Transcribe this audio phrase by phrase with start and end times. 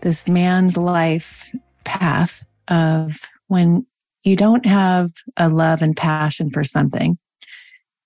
[0.00, 1.50] this man's life
[1.84, 3.86] path of when
[4.24, 7.18] you don't have a love and passion for something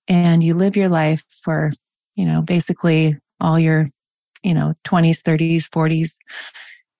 [0.07, 1.71] and you live your life for,
[2.15, 3.89] you know, basically all your,
[4.43, 6.17] you know, 20s, 30s, 40s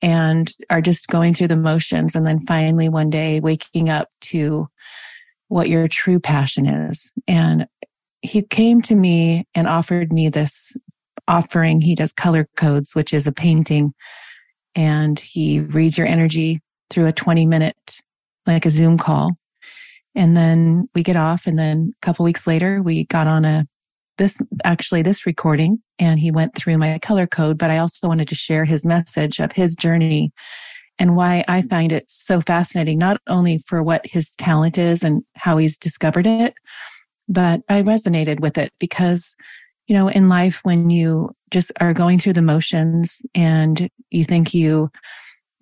[0.02, 4.67] and are just going through the motions and then finally one day waking up to
[5.47, 7.14] what your true passion is.
[7.28, 7.67] And
[8.22, 10.75] he came to me and offered me this
[11.28, 11.81] offering.
[11.81, 13.94] He does color codes, which is a painting
[14.75, 18.00] and he reads your energy through a 20 minute,
[18.45, 19.31] like a Zoom call.
[20.16, 21.47] And then we get off.
[21.47, 23.66] And then a couple weeks later, we got on a,
[24.17, 28.28] this actually this recording and he went through my color code, but I also wanted
[28.28, 30.31] to share his message of his journey
[31.00, 35.23] and why I find it so fascinating, not only for what his talent is and
[35.35, 36.53] how he's discovered it,
[37.28, 39.35] but I resonated with it because,
[39.88, 44.53] you know, in life, when you just are going through the motions and you think
[44.53, 44.89] you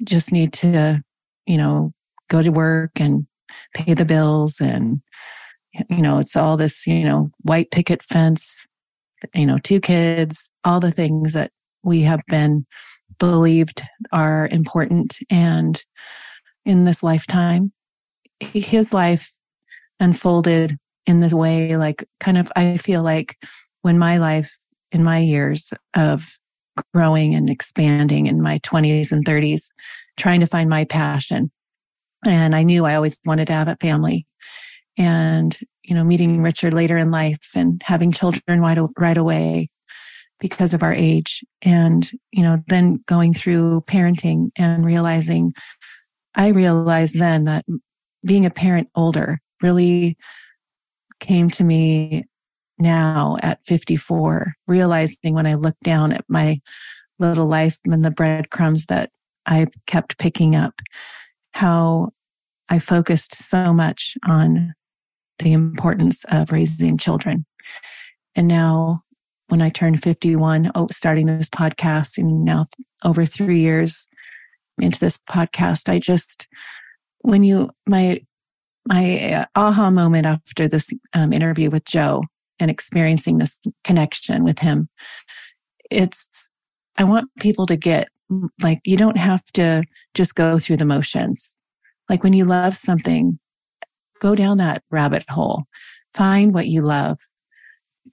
[0.04, 1.02] just need to,
[1.46, 1.92] you know,
[2.30, 3.26] go to work and
[3.74, 5.02] pay the bills and,
[5.90, 8.66] you know, it's all this, you know, white picket fence,
[9.34, 11.52] you know, two kids, all the things that
[11.84, 12.66] we have been
[13.20, 15.18] believed are important.
[15.30, 15.82] And
[16.66, 17.72] in this lifetime,
[18.40, 19.32] his life
[20.00, 23.36] unfolded in this way, like kind of, I feel like
[23.82, 24.56] when my life
[24.92, 26.38] in my years of
[26.94, 29.72] growing and expanding in my 20s and 30s,
[30.18, 31.52] trying to find my passion.
[32.26, 34.26] And I knew I always wanted to have a family.
[34.98, 39.70] And, you know, meeting Richard later in life and having children right, right away
[40.40, 41.44] because of our age.
[41.62, 45.54] And, you know, then going through parenting and realizing,
[46.36, 47.66] I realized then that
[48.26, 50.18] being a parent older really
[51.20, 52.26] came to me
[52.80, 56.60] now at 54, realizing when I look down at my
[57.20, 59.12] little life and the breadcrumbs that
[59.46, 60.82] I've kept picking up,
[61.54, 62.12] how
[62.70, 64.74] I focused so much on
[65.40, 67.46] the importance of raising children.
[68.36, 69.02] And now
[69.48, 72.68] when I turned 51, oh, starting this podcast and now
[73.04, 74.08] over three years
[74.78, 76.48] into this podcast, I just,
[77.22, 78.22] when you, my,
[78.88, 82.24] my uh, aha moment after this um, interview with Joe
[82.60, 84.90] and experiencing this connection with him.
[85.90, 86.50] It's,
[86.98, 88.10] I want people to get
[88.62, 89.84] like, you don't have to
[90.14, 91.58] just go through the motions.
[92.10, 93.40] Like when you love something,
[94.20, 95.64] go down that rabbit hole,
[96.14, 97.20] find what you love,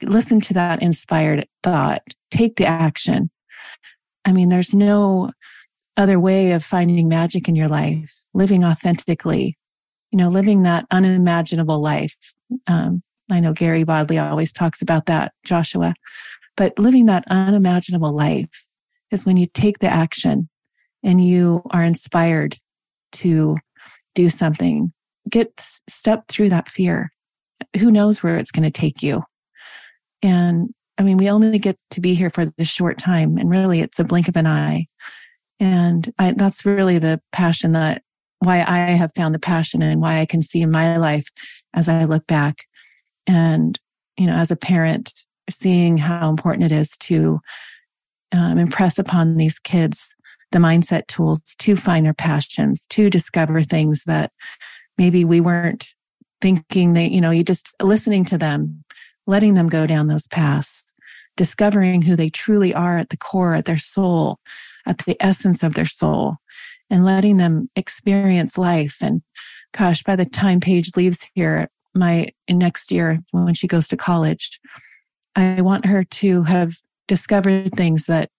[0.02, 3.30] listen to that inspired thought, take the action.
[4.24, 5.32] I mean, there's no
[5.96, 9.56] other way of finding magic in your life, living authentically,
[10.10, 12.16] you know, living that unimaginable life.
[12.66, 15.94] Um, I know Gary Bodley always talks about that, Joshua,
[16.56, 18.64] but living that unimaginable life
[19.10, 20.48] is when you take the action
[21.02, 22.56] and you are inspired
[23.12, 23.56] to
[24.14, 24.92] do something,
[25.28, 27.10] get step through that fear.
[27.78, 29.22] Who knows where it's going to take you?
[30.22, 33.80] And I mean, we only get to be here for this short time and really
[33.80, 34.86] it's a blink of an eye.
[35.60, 38.02] And I, that's really the passion that
[38.40, 41.28] why I have found the passion and why I can see in my life
[41.74, 42.66] as I look back
[43.26, 43.78] and,
[44.16, 45.12] you know, as a parent,
[45.50, 47.40] seeing how important it is to
[48.32, 50.14] um, impress upon these kids
[50.52, 54.32] the mindset tools to find their passions, to discover things that
[54.96, 55.94] maybe we weren't
[56.40, 58.84] thinking that you know, you just listening to them,
[59.26, 60.84] letting them go down those paths,
[61.36, 64.38] discovering who they truly are at the core, at their soul,
[64.86, 66.36] at the essence of their soul,
[66.90, 68.98] and letting them experience life.
[69.00, 69.22] And
[69.76, 74.60] gosh, by the time Paige leaves here, my next year when she goes to college.
[75.34, 76.76] I want her to have
[77.08, 78.30] discovered things that,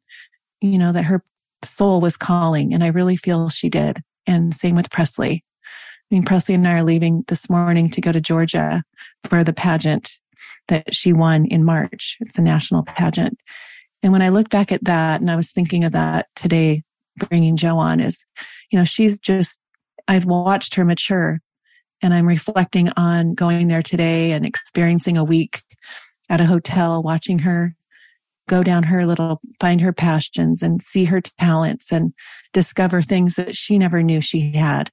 [0.61, 1.23] you know, that her
[1.65, 2.73] soul was calling.
[2.73, 4.01] And I really feel she did.
[4.25, 5.43] And same with Presley.
[6.09, 8.83] I mean, Presley and I are leaving this morning to go to Georgia
[9.23, 10.11] for the pageant
[10.67, 12.17] that she won in March.
[12.19, 13.37] It's a national pageant.
[14.03, 16.83] And when I look back at that, and I was thinking of that today,
[17.17, 18.25] bringing Joe on, is,
[18.71, 19.59] you know, she's just,
[20.07, 21.39] I've watched her mature
[22.01, 25.63] and I'm reflecting on going there today and experiencing a week
[26.29, 27.75] at a hotel, watching her
[28.47, 32.13] go down her little, find her passions and see her talents and
[32.53, 34.89] discover things that she never knew she had.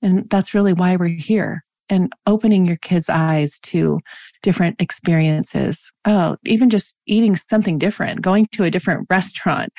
[0.00, 4.00] And that's really why we're here and opening your kids' eyes to
[4.42, 5.92] different experiences.
[6.04, 9.72] Oh, even just eating something different, going to a different restaurant.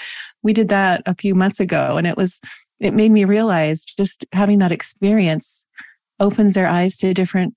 [0.43, 2.39] We did that a few months ago and it was,
[2.79, 5.67] it made me realize just having that experience
[6.23, 7.53] opens their eyes to different,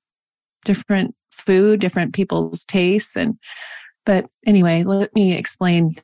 [0.64, 3.16] different food, different people's tastes.
[3.16, 3.36] And,
[4.04, 5.94] but anyway, let me explain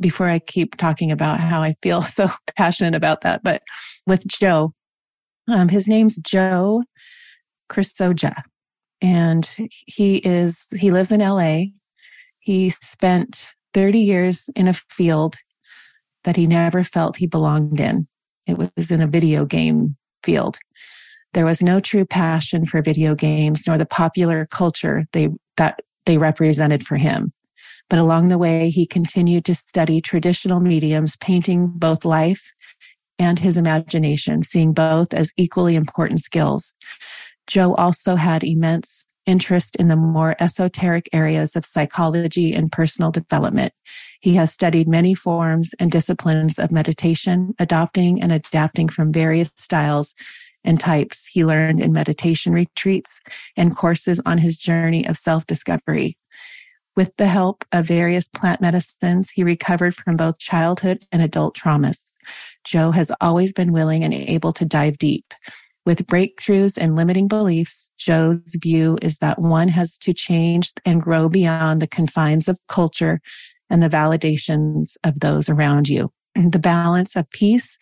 [0.00, 3.42] before I keep talking about how I feel so passionate about that.
[3.42, 3.62] But
[4.06, 4.74] with Joe,
[5.48, 6.82] um, his name's Joe
[7.70, 8.34] Kresoja,
[9.00, 9.48] and
[9.86, 11.64] he is he lives in LA.
[12.40, 15.36] He spent 30 years in a field
[16.24, 18.06] that he never felt he belonged in.
[18.46, 20.58] It was in a video game field.
[21.34, 26.18] There was no true passion for video games nor the popular culture they that they
[26.18, 27.32] represented for him.
[27.88, 32.52] But along the way, he continued to study traditional mediums, painting both life
[33.18, 36.74] and his imagination, seeing both as equally important skills.
[37.46, 43.72] Joe also had immense interest in the more esoteric areas of psychology and personal development.
[44.20, 50.14] He has studied many forms and disciplines of meditation, adopting and adapting from various styles
[50.64, 53.20] and types he learned in meditation retreats
[53.56, 56.16] and courses on his journey of self discovery.
[56.94, 62.10] With the help of various plant medicines, he recovered from both childhood and adult traumas.
[62.64, 65.32] Joe has always been willing and able to dive deep.
[65.84, 71.28] With breakthroughs and limiting beliefs, Joe's view is that one has to change and grow
[71.28, 73.20] beyond the confines of culture
[73.68, 76.12] and the validations of those around you.
[76.50, 77.78] The balance of peace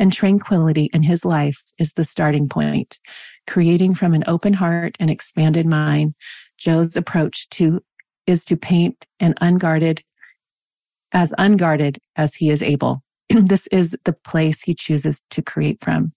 [0.00, 2.98] and tranquility in his life is the starting point.
[3.46, 6.14] Creating from an open heart and expanded mind,
[6.58, 7.80] Joe's approach to
[8.26, 10.02] is to paint an unguarded
[11.12, 13.02] as unguarded as he is able.
[13.28, 16.12] this is the place he chooses to create from.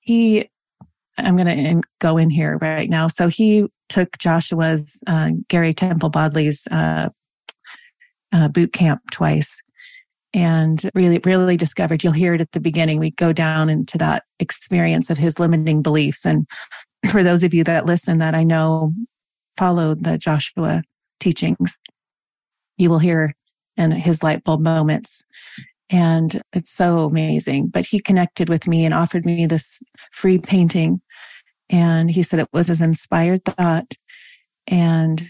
[0.00, 0.48] He,
[1.18, 3.08] I'm going to go in here right now.
[3.08, 7.08] So he took Joshua's, uh, Gary Temple Bodley's, uh,
[8.32, 9.60] uh, boot camp twice
[10.34, 12.02] and really, really discovered.
[12.02, 12.98] You'll hear it at the beginning.
[12.98, 16.24] We go down into that experience of his limiting beliefs.
[16.24, 16.46] And
[17.10, 18.94] for those of you that listen that I know
[19.56, 20.82] follow the Joshua
[21.20, 21.78] teachings,
[22.78, 23.34] you will hear
[23.76, 25.22] in his light bulb moments.
[25.90, 27.68] And it's so amazing.
[27.68, 29.82] But he connected with me and offered me this
[30.12, 31.02] free painting.
[31.68, 33.92] And he said it was his inspired thought.
[34.66, 35.22] And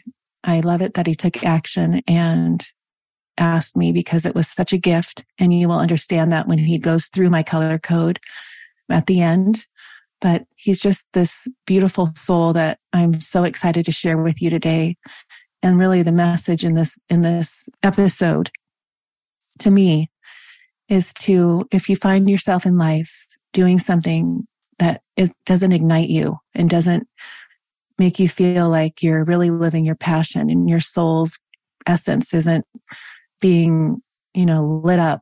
[0.45, 2.65] I love it that he took action and
[3.39, 5.25] asked me because it was such a gift.
[5.39, 8.21] And you will understand that when he goes through my color code
[8.91, 9.67] at the end.
[10.21, 14.97] But he's just this beautiful soul that I'm so excited to share with you today.
[15.63, 18.51] And really the message in this, in this episode
[19.59, 20.11] to me
[20.89, 24.47] is to, if you find yourself in life doing something
[24.79, 27.09] that is, doesn't ignite you and doesn't
[27.99, 31.39] make you feel like you're really living your passion and your soul's
[31.87, 32.65] essence isn't
[33.43, 34.01] being,
[34.33, 35.21] you know, lit up.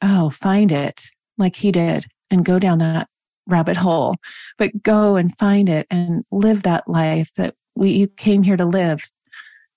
[0.00, 1.06] Oh, find it
[1.38, 3.08] like he did and go down that
[3.48, 4.14] rabbit hole,
[4.58, 8.64] but go and find it and live that life that we, you came here to
[8.64, 9.10] live.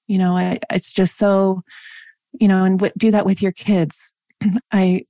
[0.07, 1.63] You know, I, it's just so,
[2.39, 4.13] you know, and do that with your kids.
[4.71, 5.05] I,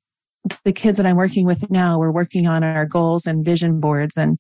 [0.64, 4.16] the kids that I'm working with now, we're working on our goals and vision boards
[4.16, 4.38] and,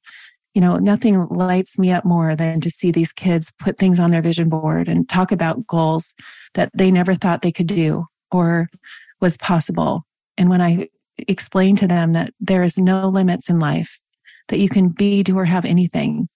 [0.55, 4.11] you know, nothing lights me up more than to see these kids put things on
[4.11, 6.15] their vision board and talk about goals
[6.53, 8.69] that they never thought they could do or
[9.19, 10.05] was possible.
[10.37, 13.99] And when I explain to them that there is no limits in life,
[14.47, 16.29] that you can be, do, or have anything,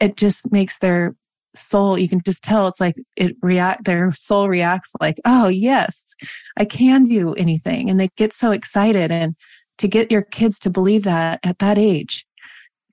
[0.00, 1.16] it just makes their
[1.56, 6.14] soul, you can just tell it's like it react, their soul reacts like, Oh, yes,
[6.56, 7.90] I can do anything.
[7.90, 9.34] And they get so excited and
[9.78, 12.26] to get your kids to believe that at that age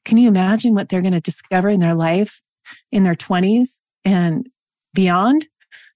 [0.07, 2.41] can you imagine what they're going to discover in their life
[2.93, 4.47] in their 20s and
[4.93, 5.45] beyond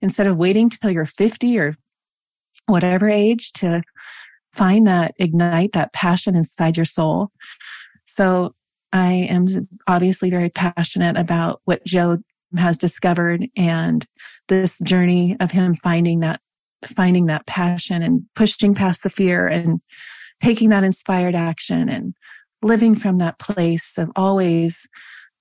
[0.02, 1.74] instead of waiting till you're 50 or
[2.66, 3.82] whatever age to
[4.52, 7.32] find that ignite that passion inside your soul.
[8.06, 8.54] So
[8.92, 12.18] I am obviously very passionate about what Joe
[12.58, 14.06] has discovered and
[14.50, 16.42] this journey of him finding that
[16.86, 19.80] finding that passion and pushing past the fear and
[20.44, 22.14] taking that inspired action and
[22.62, 24.88] living from that place of always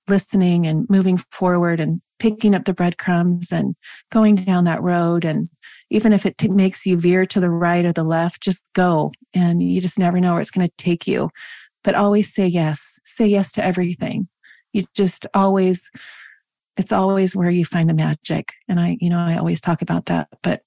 [0.07, 3.75] listening and moving forward and picking up the breadcrumbs and
[4.11, 5.25] going down that road.
[5.25, 5.49] And
[5.89, 9.11] even if it t- makes you veer to the right or the left, just go.
[9.33, 11.29] And you just never know where it's going to take you.
[11.83, 12.99] But always say yes.
[13.05, 14.27] Say yes to everything.
[14.73, 15.89] You just always,
[16.77, 18.53] it's always where you find the magic.
[18.67, 20.61] And I, you know, I always talk about that, but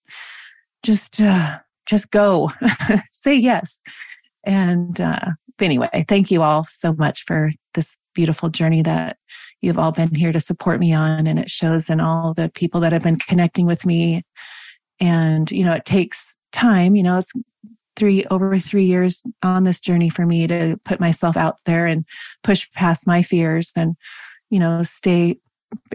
[0.82, 2.50] just, uh, just go.
[3.10, 3.82] say yes.
[4.44, 9.18] And, uh, anyway, thank you all so much for this beautiful journey that
[9.60, 11.26] you've all been here to support me on.
[11.26, 14.22] And it shows in all the people that have been connecting with me.
[15.00, 17.32] And, you know, it takes time, you know, it's
[17.96, 22.04] three, over three years on this journey for me to put myself out there and
[22.42, 23.96] push past my fears and,
[24.50, 25.36] you know, stay,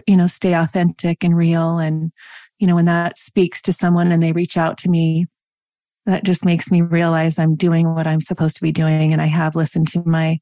[0.06, 1.78] you know, stay authentic and real.
[1.78, 2.12] And,
[2.58, 5.26] you know, when that speaks to someone and they reach out to me,
[6.10, 9.12] that just makes me realize I'm doing what I'm supposed to be doing.
[9.12, 10.38] And I have listened to my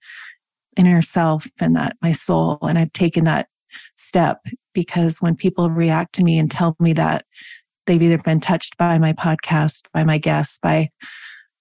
[0.77, 2.59] inner self and that my soul.
[2.63, 3.49] And I've taken that
[3.97, 4.41] step
[4.73, 7.25] because when people react to me and tell me that
[7.87, 10.89] they've either been touched by my podcast, by my guests, by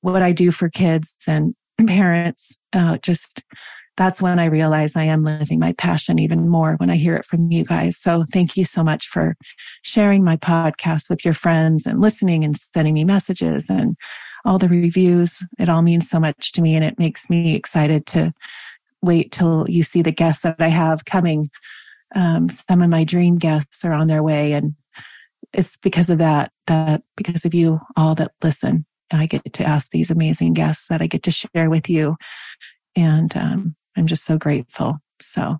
[0.01, 1.55] what I do for kids and
[1.87, 3.43] parents, uh, just
[3.97, 7.25] that's when I realize I am living my passion even more when I hear it
[7.25, 7.97] from you guys.
[7.97, 9.35] So thank you so much for
[9.81, 13.97] sharing my podcast with your friends and listening and sending me messages and
[14.45, 15.43] all the reviews.
[15.59, 18.33] It all means so much to me and it makes me excited to
[19.01, 21.49] wait till you see the guests that I have coming.
[22.15, 24.75] Um, some of my dream guests are on their way and
[25.53, 28.85] it's because of that, that because of you all that listen.
[29.11, 32.17] I get to ask these amazing guests that I get to share with you.
[32.97, 34.97] And um, I'm just so grateful.
[35.21, 35.57] So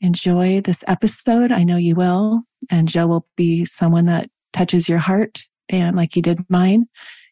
[0.00, 1.52] enjoy this episode.
[1.52, 2.42] I know you will.
[2.70, 6.86] And Joe will be someone that touches your heart and like he did mine.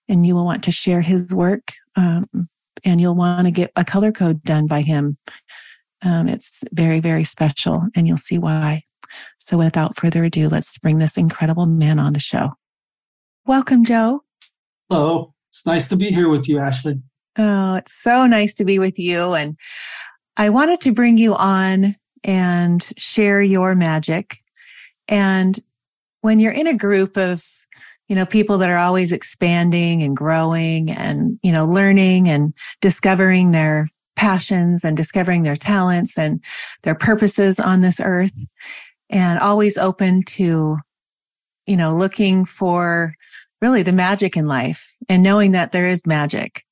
[0.08, 1.72] And you will want to share his work.
[1.96, 2.48] Um,
[2.84, 5.18] and you'll want to get a color code done by him.
[6.02, 8.84] Um, it's very, very special, and you'll see why.
[9.38, 12.50] So, without further ado, let's bring this incredible man on the show.
[13.46, 14.22] Welcome, Joe.
[14.88, 15.34] Hello.
[15.50, 17.00] It's nice to be here with you, Ashley.
[17.38, 19.34] Oh, it's so nice to be with you.
[19.34, 19.56] And
[20.36, 24.38] I wanted to bring you on and share your magic.
[25.06, 25.58] And
[26.20, 27.44] when you're in a group of
[28.08, 33.50] you know, people that are always expanding and growing and, you know, learning and discovering
[33.50, 36.42] their passions and discovering their talents and
[36.82, 38.32] their purposes on this earth
[39.10, 40.78] and always open to,
[41.66, 43.14] you know, looking for
[43.60, 46.64] really the magic in life and knowing that there is magic.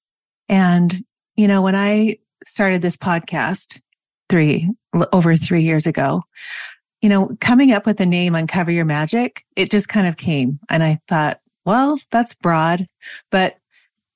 [0.49, 1.05] And,
[1.37, 3.81] you know, when I started this podcast
[4.29, 4.71] three,
[5.13, 6.23] over three years ago,
[7.03, 10.59] you know, coming up with the name Uncover Your Magic, it just kind of came.
[10.71, 12.87] And I thought, well, that's broad.
[13.31, 13.57] But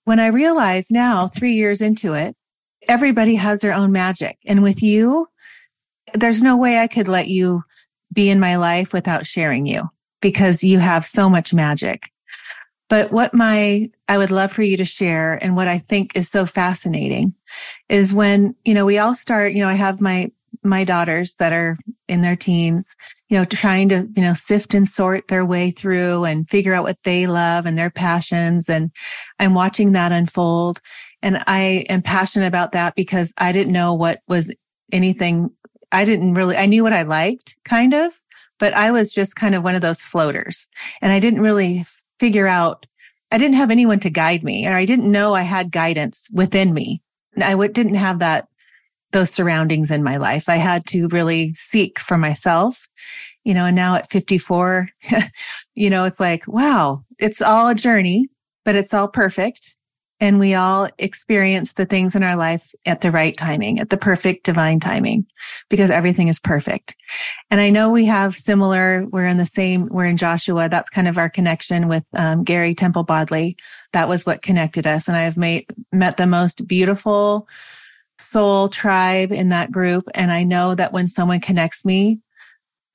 [0.04, 2.34] when I realize now, three years into it,
[2.88, 4.38] everybody has their own magic.
[4.46, 5.28] And with you,
[6.14, 7.62] there's no way I could let you
[8.12, 9.88] be in my life without sharing you
[10.20, 12.10] because you have so much magic.
[12.90, 16.28] But what my, I would love for you to share and what I think is
[16.28, 17.32] so fascinating
[17.88, 20.32] is when, you know, we all start, you know, I have my,
[20.64, 21.78] my daughters that are
[22.08, 22.96] in their teens,
[23.28, 26.82] you know, trying to, you know, sift and sort their way through and figure out
[26.82, 28.68] what they love and their passions.
[28.68, 28.90] And
[29.38, 30.80] I'm watching that unfold.
[31.22, 34.52] And I am passionate about that because I didn't know what was
[34.90, 35.48] anything.
[35.92, 38.20] I didn't really, I knew what I liked kind of,
[38.58, 40.66] but I was just kind of one of those floaters
[41.00, 41.84] and I didn't really
[42.20, 42.86] figure out,
[43.32, 46.74] I didn't have anyone to guide me or I didn't know I had guidance within
[46.74, 47.02] me.
[47.36, 48.46] I w- didn't have that
[49.12, 50.48] those surroundings in my life.
[50.48, 52.86] I had to really seek for myself,
[53.42, 54.88] you know, and now at 54,
[55.74, 58.28] you know, it's like, wow, it's all a journey,
[58.64, 59.74] but it's all perfect.
[60.20, 63.96] And we all experience the things in our life at the right timing, at the
[63.96, 65.24] perfect divine timing,
[65.70, 66.94] because everything is perfect.
[67.50, 70.68] And I know we have similar, we're in the same, we're in Joshua.
[70.68, 73.56] That's kind of our connection with um, Gary Temple Bodley.
[73.94, 75.08] That was what connected us.
[75.08, 77.48] And I've made, met the most beautiful,
[78.18, 80.04] soul tribe in that group.
[80.14, 82.20] And I know that when someone connects me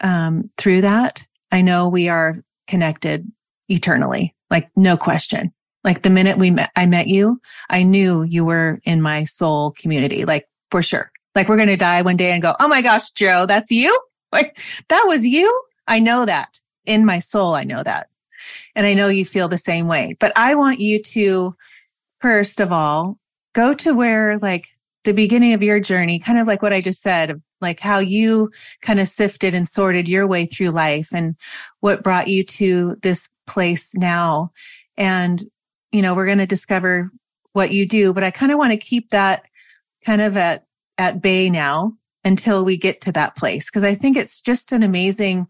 [0.01, 3.31] um, through that, I know we are connected
[3.67, 5.51] eternally, like no question.
[5.85, 7.39] Like the minute we met, I met you,
[7.69, 11.11] I knew you were in my soul community, like for sure.
[11.35, 13.97] Like we're going to die one day and go, Oh my gosh, Joe, that's you.
[14.31, 15.63] Like that was you.
[15.87, 17.55] I know that in my soul.
[17.55, 18.09] I know that.
[18.75, 21.55] And I know you feel the same way, but I want you to,
[22.19, 23.17] first of all,
[23.53, 24.67] go to where like
[25.05, 28.51] the beginning of your journey, kind of like what I just said, like how you
[28.81, 31.37] kind of sifted and sorted your way through life and
[31.79, 34.51] what brought you to this place now.
[34.97, 35.41] And,
[35.95, 37.09] you know, we're going to discover
[37.53, 39.45] what you do, but I kind of want to keep that
[40.05, 40.65] kind of at
[40.97, 41.93] at bay now
[42.25, 43.69] until we get to that place.
[43.69, 45.47] Cause I think it's just an amazing,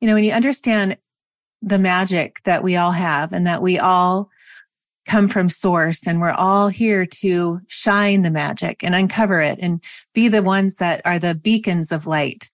[0.00, 0.96] you know, when you understand
[1.62, 4.30] the magic that we all have and that we all
[5.04, 9.82] come from source and we're all here to shine the magic and uncover it and
[10.14, 12.50] be the ones that are the beacons of light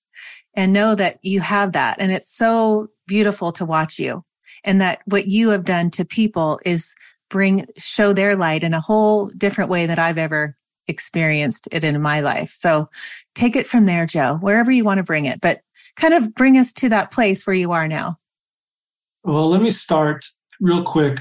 [0.55, 1.97] and know that you have that.
[1.99, 4.25] And it's so beautiful to watch you
[4.65, 6.95] and that what you have done to people is
[7.35, 12.01] bring, show their light in a whole different way that I've ever experienced it in
[12.01, 12.53] my life.
[12.55, 12.89] So
[13.35, 15.61] take it from there, Joe, wherever you want to bring it, but
[15.97, 18.21] kind of bring us to that place where you are now.
[19.25, 20.27] Well, let me start
[20.61, 21.19] real quick.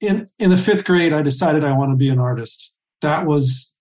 [0.00, 2.72] In in the fifth grade, I decided I want to be an artist.
[3.02, 3.74] That was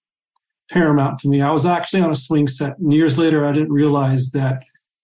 [0.72, 1.42] paramount to me.
[1.42, 4.64] I was actually on a swing set, and years later, I didn't realize that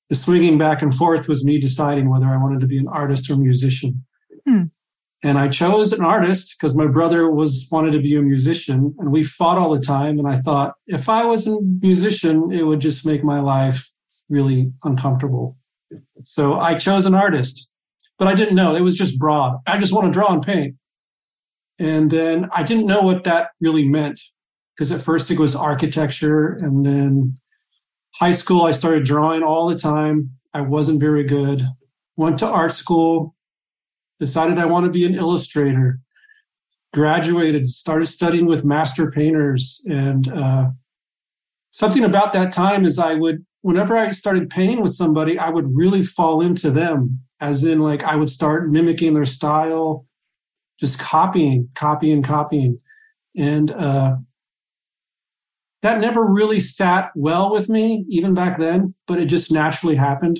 [0.09, 3.29] the swinging back and forth was me deciding whether I wanted to be an artist
[3.29, 4.03] or musician.
[4.47, 4.63] Hmm.
[5.25, 9.09] And I chose an artist because my brother was wanted to be a musician, and
[9.09, 10.19] we fought all the time.
[10.19, 13.89] And I thought if I was a musician, it would just make my life
[14.29, 15.57] really uncomfortable.
[16.25, 17.69] So I chose an artist,
[18.19, 19.59] but I didn't know it was just broad.
[19.65, 20.75] I just want to draw and paint.
[21.79, 24.19] And then I didn't know what that really meant
[24.75, 27.37] because at first it was architecture, and then
[28.15, 30.31] high school I started drawing all the time.
[30.53, 31.65] I wasn't very good.
[32.17, 33.32] Went to art school,
[34.25, 35.99] decided I want to be an illustrator,
[36.93, 39.81] graduated, started studying with master painters.
[39.89, 40.69] And uh,
[41.71, 45.75] something about that time is I would, whenever I started painting with somebody, I would
[45.75, 50.05] really fall into them, as in, like, I would start mimicking their style,
[50.79, 52.79] just copying, copying, copying.
[53.35, 54.15] And uh,
[55.81, 60.39] that never really sat well with me, even back then, but it just naturally happened.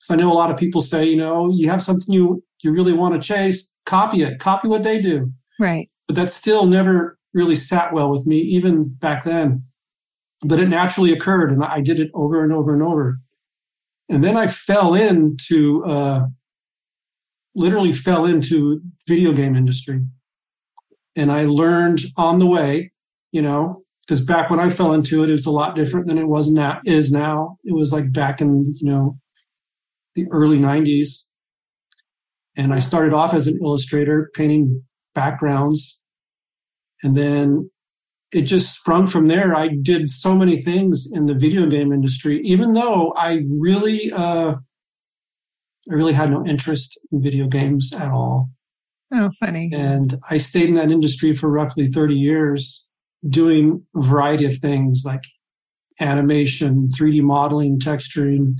[0.00, 2.72] So I know a lot of people say, you know, you have something you you
[2.72, 5.32] really want to chase, copy it, copy what they do.
[5.58, 5.90] Right.
[6.06, 9.64] But that still never really sat well with me, even back then.
[10.44, 13.18] But it naturally occurred, and I did it over and over and over.
[14.08, 16.26] And then I fell into, uh,
[17.54, 20.00] literally fell into video game industry,
[21.16, 22.92] and I learned on the way,
[23.32, 26.16] you know, because back when I fell into it, it was a lot different than
[26.16, 26.78] it was now.
[26.86, 27.58] Is now.
[27.64, 29.18] It was like back in you know
[30.14, 31.27] the early '90s,
[32.58, 34.82] and I started off as an illustrator, painting
[35.14, 35.98] backgrounds.
[37.04, 37.70] And then
[38.32, 39.54] it just sprung from there.
[39.54, 44.56] I did so many things in the video game industry, even though I really, uh,
[45.90, 48.50] I really had no interest in video games at all.
[49.14, 49.70] Oh, funny.
[49.72, 52.84] And I stayed in that industry for roughly 30 years,
[53.26, 55.22] doing a variety of things like
[56.00, 58.54] animation, 3D modeling, texturing,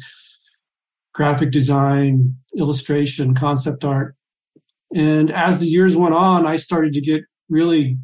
[1.18, 4.14] graphic design, illustration, concept art.
[4.94, 7.98] And as the years went on, I started to get really,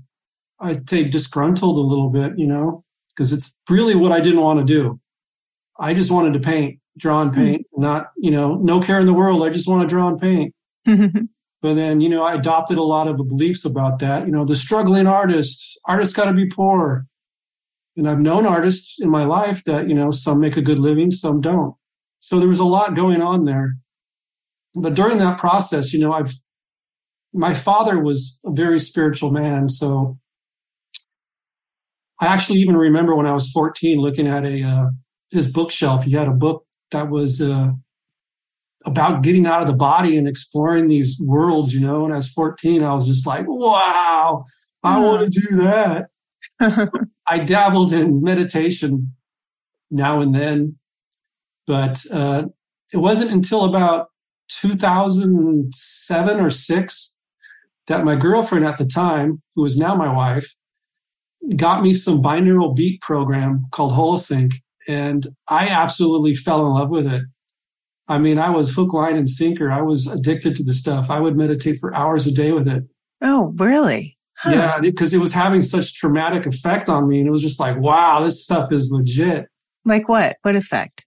[0.59, 4.59] I'd say, disgruntled a little bit, you know, because it's really what I didn't want
[4.59, 4.99] to do.
[5.79, 7.83] I just wanted to paint, draw and paint, mm-hmm.
[7.83, 9.45] not, you know, no care in the world.
[9.45, 10.53] I just want to draw and paint.
[11.63, 14.27] but then, you know, I adopted a lot of the beliefs about that.
[14.27, 17.07] You know, the struggling artists, artists got to be poor.
[17.97, 21.13] And I've known artists in my life that, you know, some make a good living,
[21.13, 21.77] some don't.
[22.25, 23.75] So there was a lot going on there
[24.75, 26.33] but during that process, you know, I've
[27.33, 30.19] my father was a very spiritual man, so
[32.21, 34.87] I actually even remember when I was 14 looking at a uh,
[35.31, 36.05] his bookshelf.
[36.05, 37.71] He had a book that was uh,
[38.85, 42.05] about getting out of the body and exploring these worlds, you know.
[42.05, 44.45] And as 14, I was just like, wow,
[44.83, 46.07] I want to do that.
[47.29, 49.15] I dabbled in meditation
[49.91, 50.79] now and then,
[51.67, 52.45] but uh,
[52.93, 54.09] it wasn't until about
[54.49, 57.15] 2007 or six
[57.87, 60.55] that my girlfriend at the time, who is now my wife,
[61.57, 64.53] got me some binaural beat program called Holosync,
[64.89, 67.23] and I absolutely fell in love with it.
[68.09, 69.71] I mean, I was hook, line, and sinker.
[69.71, 71.07] I was addicted to the stuff.
[71.09, 72.85] I would meditate for hours a day with it.
[73.23, 74.19] Oh, really?
[74.37, 74.51] Huh.
[74.51, 77.79] Yeah, because it was having such traumatic effect on me, and it was just like,
[77.79, 79.47] wow, this stuff is legit.
[79.85, 80.37] Like what?
[80.43, 81.07] What effect?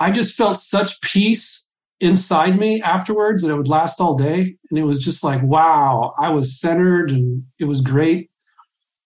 [0.00, 1.66] I just felt such peace
[2.00, 4.56] inside me afterwards and it would last all day.
[4.70, 8.30] And it was just like, wow, I was centered and it was great.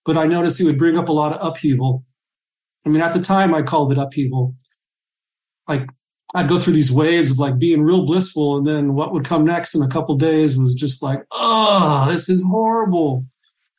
[0.05, 2.05] But I noticed it would bring up a lot of upheaval.
[2.87, 4.55] I mean, at the time I called it upheaval.
[5.67, 5.89] Like
[6.35, 8.59] I'd go through these waves of like being real blissful.
[8.59, 12.29] And then what would come next in a couple days was just like, oh, this
[12.29, 13.25] is horrible.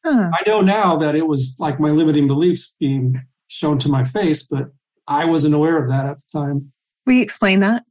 [0.04, 0.32] Huh.
[0.34, 4.44] I know now that it was like my limiting beliefs being shown to my face,
[4.44, 4.68] but
[5.08, 6.72] I wasn't aware of that at the time.
[7.06, 7.84] Will you explain that?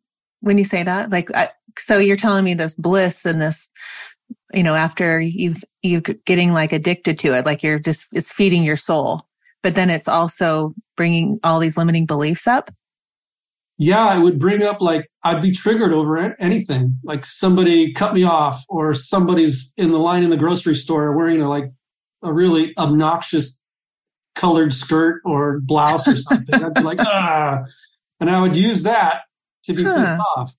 [0.44, 1.11] when you say that?
[1.11, 3.68] Like, I, so you're telling me this bliss and this,
[4.53, 8.62] you know, after you've, you getting like addicted to it, like you're just, it's feeding
[8.62, 9.27] your soul.
[9.62, 12.70] but then it's also bringing all these limiting beliefs up.
[13.79, 18.22] Yeah, it would bring up like I'd be triggered over anything, like somebody cut me
[18.22, 21.72] off, or somebody's in the line in the grocery store wearing a like
[22.22, 23.59] a really obnoxious
[24.37, 26.62] colored skirt or blouse or something.
[26.62, 27.64] I'd be like, ah,
[28.20, 29.22] and I would use that
[29.64, 29.96] to be huh.
[29.96, 30.55] pissed off.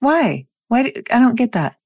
[0.00, 0.46] Why?
[0.68, 0.84] Why?
[0.84, 1.76] Do, I don't get that.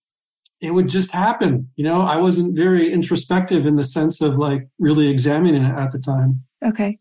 [0.61, 1.71] It would just happen.
[1.77, 5.93] You know, I wasn't very introspective in the sense of like really examining it at
[5.93, 6.45] the time.
[6.65, 6.99] Okay.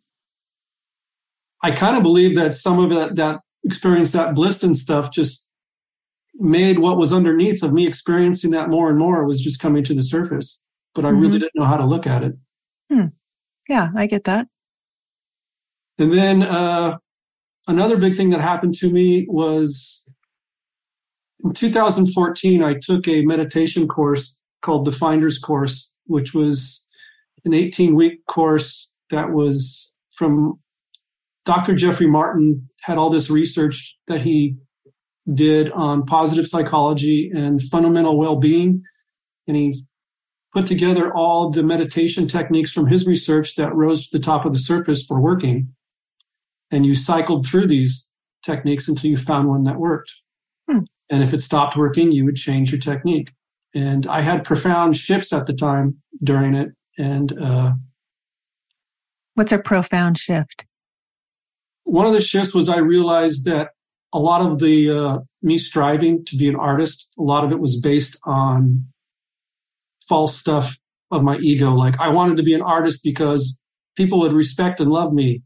[1.64, 5.48] I kind of believe that some of that, that experience, that bliss and stuff just
[6.36, 9.94] made what was underneath of me experiencing that more and more was just coming to
[9.94, 10.62] the surface.
[10.94, 11.22] But I mm-hmm.
[11.22, 12.34] really didn't know how to look at it.
[12.92, 13.08] Hmm.
[13.70, 14.48] Yeah, I get that.
[15.98, 16.98] And then uh,
[17.68, 20.04] another big thing that happened to me was
[21.44, 26.86] in 2014, I took a meditation course called the Finders Course, which was
[27.44, 30.60] an 18 week course that was from
[31.46, 31.76] Dr.
[31.76, 34.56] Jeffrey Martin, had all this research that he
[35.34, 38.82] did on positive psychology and fundamental well being.
[39.48, 39.86] And he
[40.54, 44.54] put together all the meditation techniques from his research that rose to the top of
[44.54, 45.75] the surface for working.
[46.72, 48.12] And you cycled through these
[48.44, 50.14] techniques until you found one that worked.
[50.70, 50.80] Hmm.
[51.10, 53.32] And if it stopped working, you would change your technique.
[53.74, 56.70] And I had profound shifts at the time during it.
[56.98, 57.74] And uh,
[59.36, 60.66] what's a profound shift?
[61.84, 63.72] One of the shifts was I realized that
[64.14, 67.60] a lot of the uh, me striving to be an artist, a lot of it
[67.60, 68.86] was based on
[70.08, 70.78] false stuff
[71.12, 71.72] of my ego.
[71.74, 73.60] Like I wanted to be an artist because
[73.96, 75.44] people would respect and love me,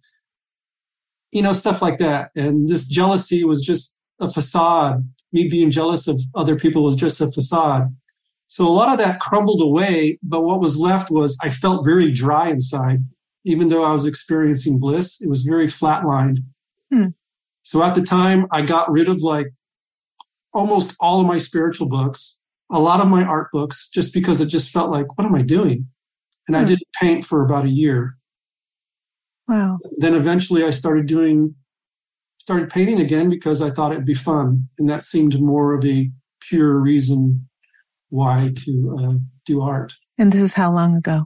[1.31, 2.31] you know, stuff like that.
[2.35, 5.07] And this jealousy was just a facade.
[5.31, 7.95] Me being jealous of other people was just a facade.
[8.47, 12.11] So a lot of that crumbled away, but what was left was I felt very
[12.11, 12.99] dry inside.
[13.45, 16.37] Even though I was experiencing bliss, it was very flatlined.
[16.91, 17.07] Hmm.
[17.61, 19.47] So at the time, I got rid of like
[20.51, 22.39] almost all of my spiritual books
[22.71, 25.41] a lot of my art books just because it just felt like, what am I
[25.41, 25.87] doing?
[26.47, 26.67] And I hmm.
[26.67, 28.15] didn't paint for about a year.
[29.49, 29.79] Wow.
[29.97, 31.55] Then eventually I started doing,
[32.37, 34.69] started painting again because I thought it'd be fun.
[34.77, 36.09] And that seemed more of a
[36.39, 37.49] pure reason
[38.09, 39.13] why to uh,
[39.45, 39.93] do art.
[40.17, 41.25] And this is how long ago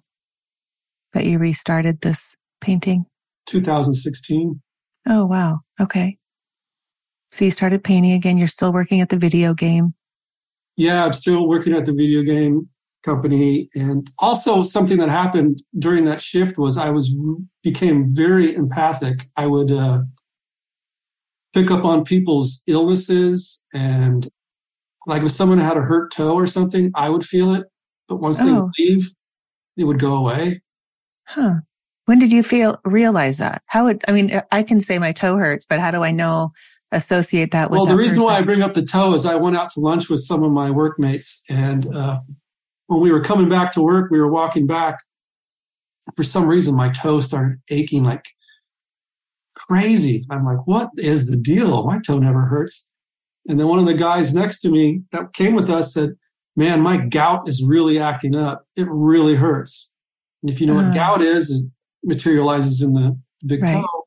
[1.13, 3.05] that you restarted this painting?
[3.45, 4.59] 2016.
[5.07, 5.59] Oh, wow.
[5.79, 6.17] Okay.
[7.31, 8.37] So you started painting again.
[8.37, 9.93] You're still working at the video game
[10.75, 12.67] yeah, I'm still working at the video game
[13.03, 13.67] company.
[13.75, 17.13] And also something that happened during that shift was I was
[17.61, 19.25] became very empathic.
[19.37, 20.01] I would uh,
[21.53, 24.27] pick up on people's illnesses and
[25.05, 27.65] like if someone had a hurt toe or something, I would feel it.
[28.07, 28.45] But once oh.
[28.45, 29.11] they would leave,
[29.77, 30.61] it would go away.
[31.27, 31.55] Huh.
[32.05, 33.61] When did you feel realize that?
[33.65, 36.51] How would I mean I can say my toe hurts, but how do I know
[36.93, 37.77] associate that with.
[37.77, 38.27] Well, the reason person.
[38.27, 40.51] why I bring up the toe is I went out to lunch with some of
[40.51, 42.19] my workmates, and uh,
[42.87, 44.99] when we were coming back to work, we were walking back.
[46.15, 48.25] For some reason, my toe started aching like
[49.55, 50.25] crazy.
[50.29, 51.85] I'm like, what is the deal?
[51.85, 52.85] My toe never hurts.
[53.47, 56.15] And then one of the guys next to me that came with us said,
[56.55, 58.65] Man, my gout is really acting up.
[58.77, 59.89] It really hurts.
[60.43, 60.93] And if you know uh, what uh-huh.
[60.93, 61.65] gout is, it
[62.03, 63.81] materializes in the big right.
[63.81, 64.03] toe.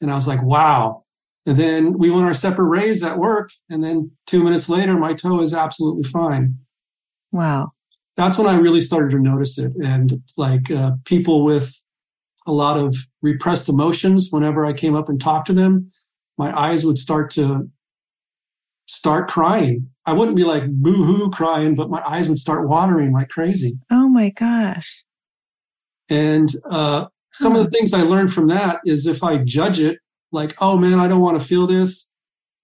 [0.00, 1.04] And I was like, wow,
[1.48, 3.48] and then we went our separate ways at work.
[3.70, 6.58] And then two minutes later, my toe is absolutely fine.
[7.32, 7.72] Wow.
[8.18, 9.72] That's when I really started to notice it.
[9.76, 11.72] And like uh, people with
[12.48, 15.92] a lot of repressed emotions, whenever I came up and talked to them,
[16.36, 17.70] my eyes would start to
[18.86, 19.88] start crying.
[20.04, 23.78] I wouldn't be like boo hoo crying, but my eyes would start watering like crazy.
[23.92, 25.04] Oh my gosh.
[26.08, 27.60] And uh, some huh.
[27.60, 29.98] of the things I learned from that is if I judge it
[30.32, 32.08] like, oh man, I don't want to feel this,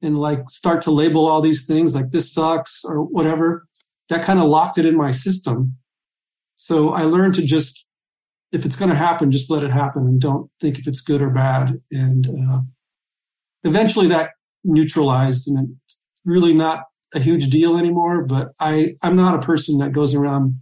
[0.02, 3.68] and like start to label all these things like this sucks or whatever,
[4.08, 5.76] that kind of locked it in my system.
[6.56, 7.86] So I learned to just,
[8.52, 11.22] if it's going to happen, just let it happen and don't think if it's good
[11.22, 11.80] or bad.
[11.90, 12.60] And uh,
[13.64, 14.30] eventually that
[14.62, 18.24] neutralized and it's really not a huge deal anymore.
[18.24, 20.60] But I, I'm not a person that goes around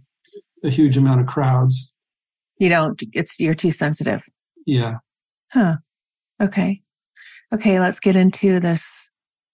[0.63, 1.91] a huge amount of crowds.
[2.57, 4.23] You don't, it's, you're too sensitive.
[4.65, 4.95] Yeah.
[5.51, 5.77] Huh.
[6.41, 6.81] Okay.
[7.53, 9.07] Okay, let's get into this.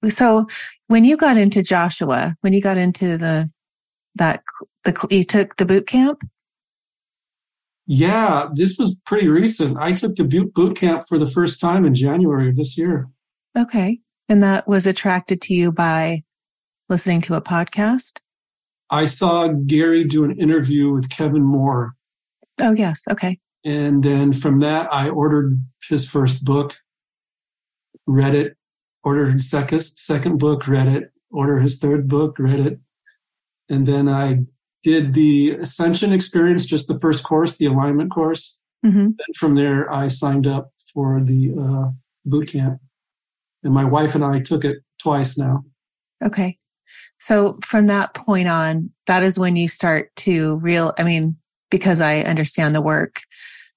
[0.08, 0.48] So,
[0.88, 3.52] when you got into Joshua, when you got into the
[4.16, 4.44] that
[4.84, 6.20] the you took the boot camp.
[7.88, 9.78] Yeah, this was pretty recent.
[9.80, 13.08] I took the boot boot camp for the first time in January of this year.
[13.58, 16.24] Okay, and that was attracted to you by
[16.88, 18.20] listening to a podcast.
[18.92, 21.96] I saw Gary do an interview with Kevin Moore.
[22.62, 23.40] Oh yes, okay.
[23.66, 26.78] And then from that, I ordered his first book,
[28.08, 28.56] read it,
[29.04, 32.80] ordered his second, second book, read it, ordered his third book, read it.
[33.70, 34.40] And then I
[34.84, 38.58] did the Ascension experience, just the first course, the alignment course.
[38.86, 39.04] Mm-hmm.
[39.04, 41.92] Then from there, I signed up for the uh,
[42.26, 42.80] boot camp.
[43.64, 45.64] And my wife and I took it twice now.
[46.24, 46.58] Okay.
[47.20, 51.36] So from that point on, that is when you start to real, I mean,
[51.70, 53.22] because I understand the work,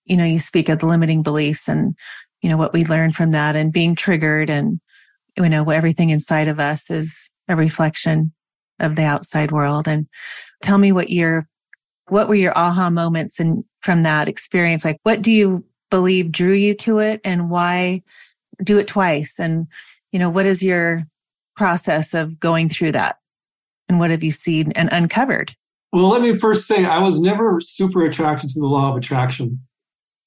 [0.05, 1.97] you know, you speak of the limiting beliefs and,
[2.41, 4.81] you know, what we learn from that and being triggered and,
[5.37, 8.33] you know, everything inside of us is a reflection
[8.83, 9.89] of the outside world.
[9.89, 10.07] And
[10.63, 11.49] tell me what your,
[12.09, 14.85] what were your aha moments and from that experience?
[14.85, 18.03] Like, what do you believe drew you to it and why
[18.63, 19.39] do it twice?
[19.39, 19.67] And,
[20.11, 21.05] you know, what is your
[21.57, 23.17] process of going through that?
[23.89, 25.55] And what have you seen and uncovered?
[25.93, 29.61] Well, let me first say I was never super attracted to the law of attraction.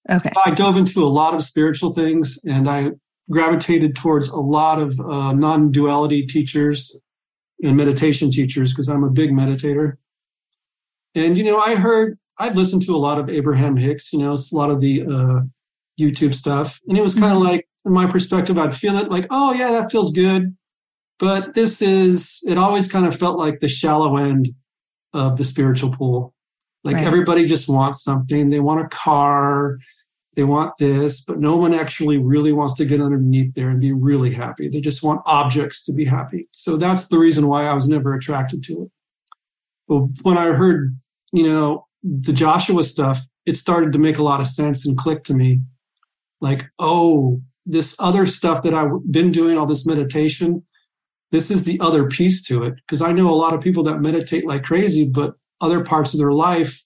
[0.09, 0.31] Okay.
[0.45, 2.91] I dove into a lot of spiritual things and I
[3.31, 6.95] gravitated towards a lot of uh, non duality teachers
[7.63, 9.93] and meditation teachers because I'm a big meditator.
[11.13, 14.33] And, you know, I heard, I'd listened to a lot of Abraham Hicks, you know,
[14.33, 15.39] a lot of the uh,
[15.99, 16.79] YouTube stuff.
[16.87, 17.45] And it was kind of Mhm.
[17.45, 20.55] like, in my perspective, I'd feel it like, oh, yeah, that feels good.
[21.17, 24.49] But this is, it always kind of felt like the shallow end
[25.13, 26.33] of the spiritual pool.
[26.83, 27.05] Like Right.
[27.07, 28.49] everybody just wants something.
[28.49, 29.77] They want a car,
[30.35, 33.91] they want this, but no one actually really wants to get underneath there and be
[33.91, 34.67] really happy.
[34.67, 36.47] They just want objects to be happy.
[36.51, 38.91] So that's the reason why I was never attracted to it.
[39.87, 40.97] But when I heard,
[41.31, 45.23] you know, the Joshua stuff, it started to make a lot of sense and click
[45.25, 45.61] to me.
[46.41, 50.63] Like, oh, this other stuff that I've been doing, all this meditation,
[51.31, 52.75] this is the other piece to it.
[52.75, 56.19] Because I know a lot of people that meditate like crazy, but other parts of
[56.19, 56.83] their life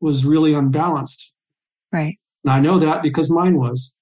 [0.00, 1.32] was really unbalanced.
[1.92, 2.18] Right.
[2.44, 3.94] And I know that because mine was.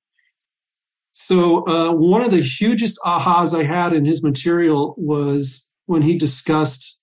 [1.12, 6.16] So, uh, one of the hugest ahas I had in his material was when he
[6.16, 6.98] discussed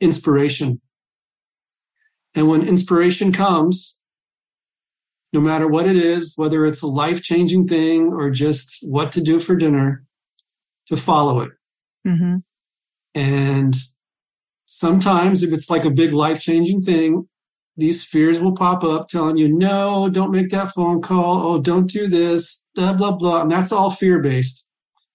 [0.00, 0.80] inspiration.
[2.34, 3.96] And when inspiration comes,
[5.32, 9.20] no matter what it is, whether it's a life changing thing or just what to
[9.20, 10.04] do for dinner,
[10.86, 11.52] to follow it.
[12.06, 12.36] Mm-hmm.
[13.14, 13.74] And
[14.66, 17.28] sometimes, if it's like a big life changing thing,
[17.76, 21.42] these fears will pop up telling you, no, don't make that phone call.
[21.54, 23.42] Oh, don't do this, blah, blah, blah.
[23.42, 24.64] And that's all fear based.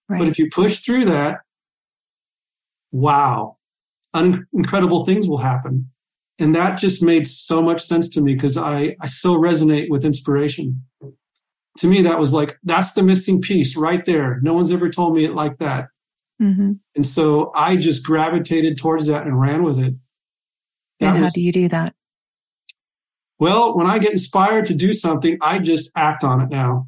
[0.09, 0.19] Right.
[0.19, 1.37] But if you push through that,
[2.91, 3.57] wow,
[4.13, 5.89] un- incredible things will happen.
[6.39, 10.05] And that just made so much sense to me because I, I so resonate with
[10.05, 10.83] inspiration.
[11.79, 14.39] To me, that was like, that's the missing piece right there.
[14.41, 15.87] No one's ever told me it like that.
[16.41, 16.73] mm-hmm.
[16.95, 19.93] And so I just gravitated towards that and ran with it.
[20.99, 21.93] That And how was- do you do that?
[23.39, 26.87] Well, when I get inspired to do something, I just act on it now.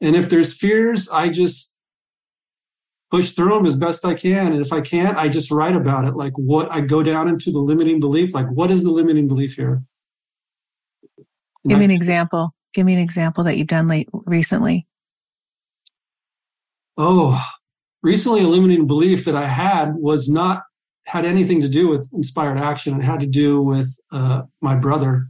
[0.00, 1.74] And if there's fears, I just
[3.10, 4.52] push through them as best I can.
[4.52, 6.14] And if I can't, I just write about it.
[6.14, 8.34] Like what I go down into the limiting belief.
[8.34, 9.82] Like, what is the limiting belief here?
[11.16, 11.26] And
[11.70, 12.54] Give I- me an example.
[12.74, 14.86] Give me an example that you've done late recently.
[16.96, 17.42] oh,
[18.02, 20.62] recently a limiting belief that I had was not
[21.06, 22.98] had anything to do with inspired action.
[23.00, 25.28] It had to do with uh, my brother.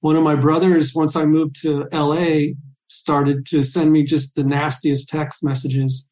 [0.00, 2.54] One of my brothers, once I moved to LA,
[2.88, 6.06] started to send me just the nastiest text messages.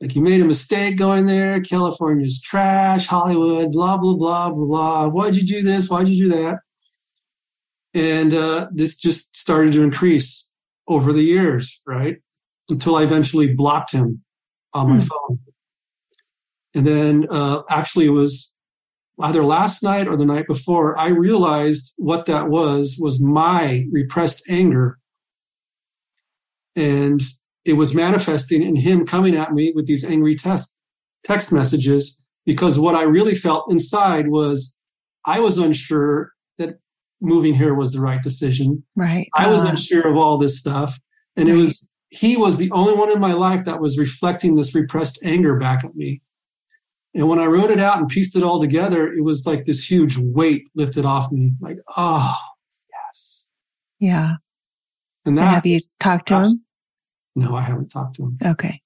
[0.00, 1.60] Like you made a mistake going there.
[1.60, 3.06] California's trash.
[3.06, 5.08] Hollywood, blah blah blah blah blah.
[5.08, 5.90] Why'd you do this?
[5.90, 6.58] Why'd you do that?
[7.92, 10.48] And uh, this just started to increase
[10.88, 12.16] over the years, right?
[12.68, 14.22] Until I eventually blocked him
[14.72, 15.06] on my Hmm.
[15.06, 15.38] phone.
[16.74, 18.52] And then uh, actually, it was
[19.22, 24.42] either last night or the night before, I realized what that was was my repressed
[24.48, 24.98] anger.
[26.76, 27.20] And
[27.64, 30.74] it was manifesting in him coming at me with these angry text,
[31.24, 34.78] text messages because what I really felt inside was
[35.26, 36.78] I was unsure that
[37.20, 38.82] moving here was the right decision.
[38.96, 39.28] Right.
[39.36, 40.98] I was Uh, unsure of all this stuff.
[41.36, 44.74] And it was, he was the only one in my life that was reflecting this
[44.74, 46.22] repressed anger back at me.
[47.14, 49.88] And when I wrote it out and pieced it all together, it was like this
[49.90, 51.52] huge weight lifted off me.
[51.60, 52.36] Like, oh,
[52.90, 53.46] yes.
[53.98, 54.34] yeah.
[55.24, 56.52] And And have you talked to him?
[57.34, 58.38] no, I haven't talked to him.
[58.44, 58.80] Okay.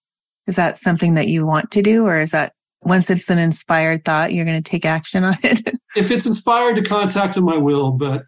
[0.46, 4.04] Is that something that you want to do, or is that once it's an inspired
[4.04, 5.60] thought, you're going to take action on it?
[5.96, 7.92] If it's inspired to contact him, I will.
[7.92, 8.24] But,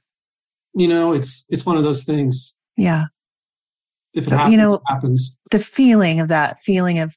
[0.74, 2.54] you know, it's, it's one of those things.
[2.76, 3.06] yeah.
[4.14, 5.36] If it happens, you know- it happens.
[5.50, 7.14] The feeling of that feeling of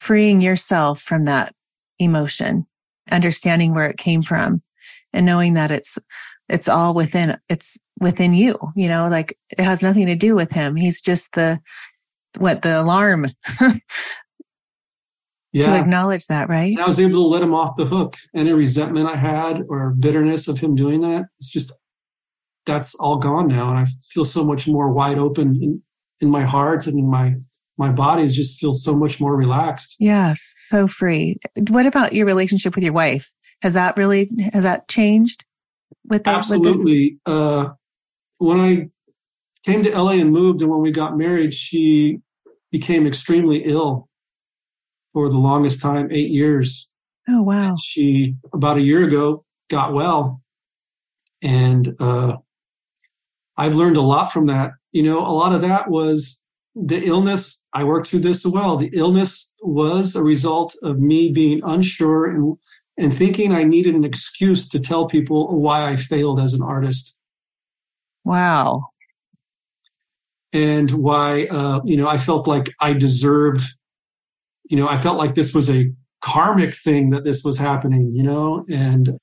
[0.00, 1.54] freeing yourself from that
[1.98, 2.66] emotion,
[3.10, 4.62] understanding where it came from
[5.12, 5.98] and knowing that it's,
[6.48, 10.50] it's all within, it's within you, you know, like it has nothing to do with
[10.52, 10.76] him.
[10.76, 11.60] He's just the,
[12.38, 13.30] what the alarm
[15.52, 15.66] yeah.
[15.66, 16.74] to acknowledge that, right?
[16.74, 18.16] And I was able to let him off the hook.
[18.34, 21.72] Any resentment I had or bitterness of him doing that, it's just,
[22.66, 23.70] that's all gone now.
[23.70, 25.82] And I feel so much more wide open in,
[26.20, 27.36] in my heart and in my,
[27.78, 29.96] my body just feels so much more relaxed.
[29.98, 30.42] Yes.
[30.68, 31.36] So free.
[31.68, 33.30] What about your relationship with your wife?
[33.62, 35.44] Has that really, has that changed
[36.08, 36.36] with that?
[36.36, 37.18] Absolutely.
[37.26, 37.70] With uh,
[38.38, 38.88] when I
[39.64, 42.20] came to LA and moved and when we got married, she
[42.70, 44.08] became extremely ill
[45.12, 46.88] for the longest time, eight years.
[47.28, 47.70] Oh, wow.
[47.70, 50.42] And she, about a year ago, got well.
[51.42, 52.36] And uh,
[53.56, 54.72] I've learned a lot from that.
[54.92, 56.42] You know, a lot of that was
[56.74, 57.62] the illness.
[57.76, 58.76] I worked through this as well.
[58.76, 62.56] The illness was a result of me being unsure and,
[62.98, 67.14] and thinking I needed an excuse to tell people why I failed as an artist.
[68.24, 68.82] Wow.
[70.52, 73.62] And why, uh, you know, I felt like I deserved
[74.68, 78.22] you know, I felt like this was a karmic thing that this was happening, you
[78.22, 79.18] know, and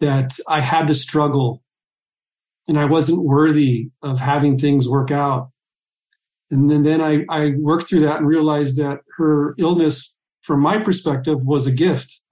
[0.00, 1.62] that I had to struggle
[2.68, 5.50] and I wasn't worthy of having things work out.
[6.50, 10.78] And then, then I, I worked through that and realized that her illness, from my
[10.78, 12.22] perspective, was a gift.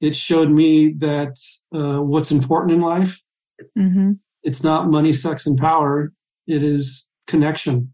[0.00, 1.36] It showed me that
[1.74, 3.20] uh, what's important in life,
[3.76, 4.12] mm-hmm.
[4.42, 6.12] it's not money, sex, and power.
[6.46, 7.92] It is connection,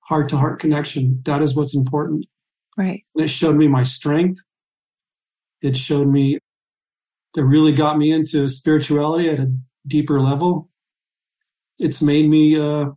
[0.00, 1.20] heart to heart connection.
[1.24, 2.26] That is what's important.
[2.76, 3.04] Right.
[3.14, 4.38] And it showed me my strength.
[5.60, 6.38] It showed me,
[7.36, 9.52] it really got me into spirituality at a
[9.86, 10.68] deeper level.
[11.78, 12.90] It's made me uh,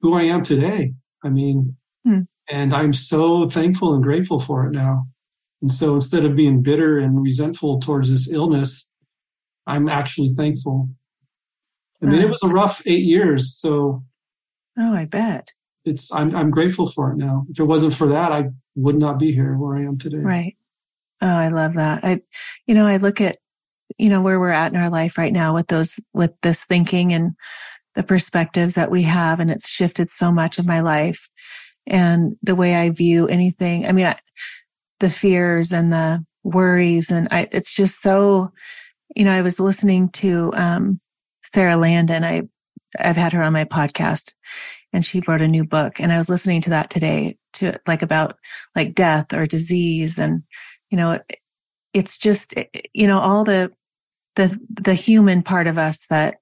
[0.00, 0.94] who I am today.
[1.24, 2.20] I mean, hmm.
[2.50, 5.06] and I'm so thankful and grateful for it now.
[5.62, 8.90] And so instead of being bitter and resentful towards this illness,
[9.66, 10.88] I'm actually thankful.
[12.02, 13.54] I mean, it was a rough eight years.
[13.54, 14.02] So,
[14.78, 15.52] oh, I bet
[15.84, 17.44] it's I'm I'm grateful for it now.
[17.50, 20.18] If it wasn't for that, I would not be here where I am today.
[20.18, 20.56] Right.
[21.20, 22.04] Oh, I love that.
[22.04, 22.22] I,
[22.66, 23.38] you know, I look at,
[23.98, 27.12] you know, where we're at in our life right now with those, with this thinking
[27.12, 27.32] and
[27.94, 31.28] the perspectives that we have, and it's shifted so much of my life
[31.86, 33.86] and the way I view anything.
[33.86, 34.16] I mean, I,
[35.00, 38.52] the fears and the worries, and I, it's just so,
[39.16, 41.00] you know, I was listening to um,
[41.42, 42.24] Sarah Landon.
[42.24, 42.42] I,
[42.98, 44.34] I've had her on my podcast,
[44.92, 48.02] and she wrote a new book and i was listening to that today to like
[48.02, 48.36] about
[48.74, 50.42] like death or disease and
[50.90, 51.18] you know
[51.94, 52.54] it's just
[52.92, 53.70] you know all the
[54.36, 56.36] the the human part of us that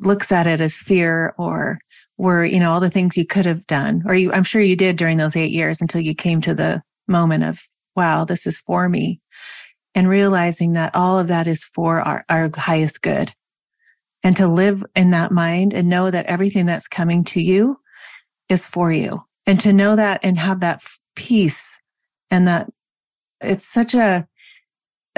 [0.00, 1.78] looks at it as fear or
[2.16, 4.76] were you know all the things you could have done or you i'm sure you
[4.76, 7.60] did during those 8 years until you came to the moment of
[7.96, 9.20] wow this is for me
[9.94, 13.32] and realizing that all of that is for our, our highest good.
[14.22, 17.78] And to live in that mind and know that everything that's coming to you
[18.48, 20.82] is for you and to know that and have that
[21.14, 21.78] peace
[22.30, 22.70] and that
[23.40, 24.26] it's such a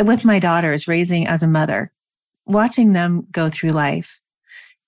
[0.02, 1.92] with my daughters raising as a mother
[2.44, 4.20] watching them go through life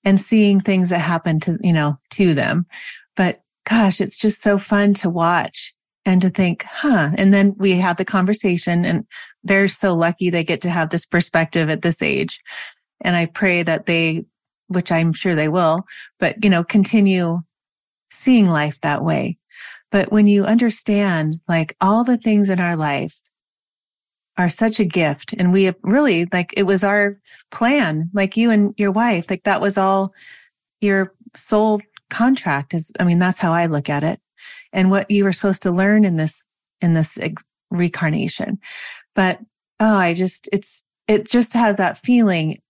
[0.08, 2.64] and seeing things that happen to you know to them.
[3.14, 5.74] But gosh it's just so fun to watch
[6.06, 7.10] and to think huh.
[7.18, 9.04] And then we have the conversation and
[9.44, 12.40] they're so lucky they get to have this perspective at this age.
[13.02, 14.24] And I pray that they,
[14.68, 15.84] which I'm sure they will,
[16.18, 17.40] but you know, continue
[18.10, 19.36] seeing life that way.
[19.90, 23.14] But when you understand like all the things in our life
[24.38, 27.18] are such a gift and we really like it was our
[27.50, 30.14] plan, like you and your wife, like that was all
[30.80, 34.20] your soul contract is, I mean, that's how I look at it
[34.72, 36.44] and what you were supposed to learn in this,
[36.80, 37.18] in this
[37.70, 38.58] reincarnation.
[39.14, 39.40] But
[39.80, 42.60] oh, I just, it's, it just has that feeling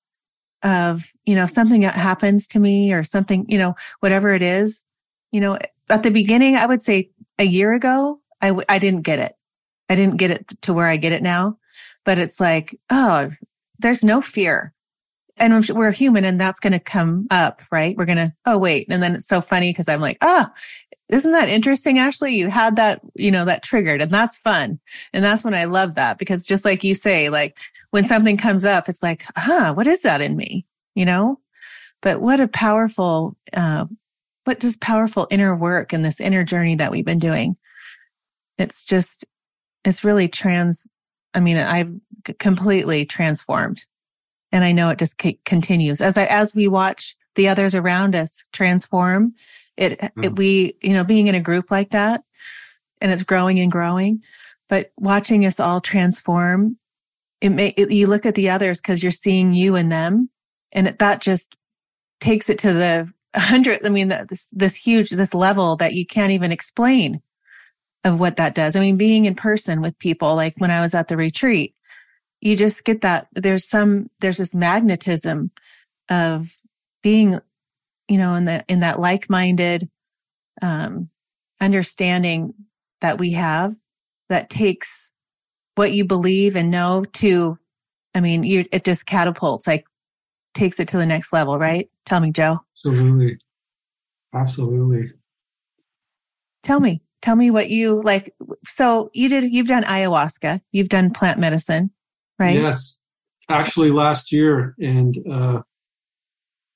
[0.63, 4.85] of, you know, something that happens to me or something, you know, whatever it is,
[5.33, 5.59] you know,
[5.91, 9.33] at the beginning, I would say a year ago, I w- I didn't get it.
[9.89, 11.59] I didn't get it to where I get it now,
[12.05, 13.31] but it's like, oh,
[13.79, 14.73] there's no fear.
[15.37, 17.97] And we're human and that's going to come up, right?
[17.97, 18.87] We're going to, oh, wait.
[18.91, 20.47] And then it's so funny because I'm like, oh,
[21.09, 22.35] isn't that interesting, Ashley?
[22.35, 24.79] You had that, you know, that triggered and that's fun.
[25.13, 27.57] And that's when I love that because just like you say, like
[27.91, 30.67] when something comes up, it's like, huh, what is that in me?
[30.95, 31.41] You know?
[32.03, 33.87] But what a powerful, uh,
[34.45, 37.57] what does powerful inner work and this inner journey that we've been doing?
[38.59, 39.25] It's just,
[39.89, 40.87] it's really trans.
[41.35, 41.93] I mean, I've
[42.39, 43.85] completely transformed
[44.53, 48.17] and I know it just c- continues as I, as we watch the others around
[48.17, 49.35] us transform
[49.77, 50.25] it, mm.
[50.25, 52.23] it, we, you know, being in a group like that
[53.01, 54.23] and it's growing and growing,
[54.69, 56.77] but watching us all transform
[57.41, 60.29] it may it, you look at the others because you're seeing you and them
[60.73, 61.57] and it, that just
[62.21, 63.87] takes it to the hundred.
[63.87, 67.21] I mean, this, this huge, this level that you can't even explain
[68.05, 68.77] of what that does.
[68.77, 71.75] I mean, being in person with people, like when I was at the retreat,
[72.41, 75.51] you just get that there's some, there's this magnetism
[76.09, 76.55] of
[77.03, 77.39] being,
[78.09, 79.89] you know, in the, in that like-minded,
[80.63, 81.11] um,
[81.61, 82.55] understanding
[83.01, 83.75] that we have
[84.29, 85.11] that takes
[85.75, 87.59] what you believe and know to,
[88.15, 89.85] I mean, you, it just catapults, like
[90.55, 91.89] takes it to the next level, right?
[92.07, 92.61] Tell me, Joe.
[92.73, 93.39] Absolutely.
[94.35, 95.13] Absolutely.
[96.63, 98.35] Tell me, tell me what you like.
[98.65, 101.91] So you did, you've done ayahuasca, you've done plant medicine,
[102.39, 102.55] right?
[102.55, 103.01] Yes.
[103.51, 105.63] Actually, last year, and uh,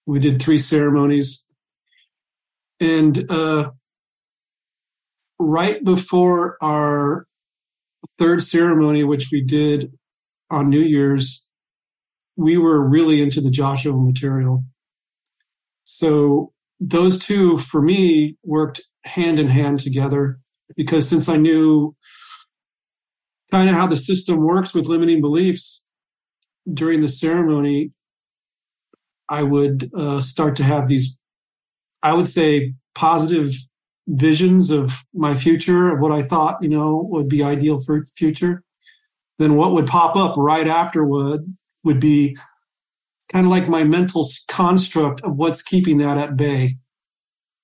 [0.07, 1.47] we did three ceremonies.
[2.81, 3.71] And uh,
[5.39, 7.27] right before our
[8.19, 9.93] third ceremony, which we did
[10.51, 11.47] on New Year's,
[12.37, 14.65] we were really into the Joshua material.
[15.85, 20.39] So those two, for me, worked hand in hand together
[20.77, 21.95] because since I knew
[23.51, 25.85] kind of how the system works with limiting beliefs
[26.73, 27.93] during the ceremony,
[29.29, 31.17] I would uh, start to have these,
[32.03, 33.53] I would say, positive
[34.09, 38.63] visions of my future, of what I thought, you know, would be ideal for future.
[39.39, 41.41] Then what would pop up right afterward
[41.85, 42.37] would be
[43.31, 46.77] kind of like my mental construct of what's keeping that at bay.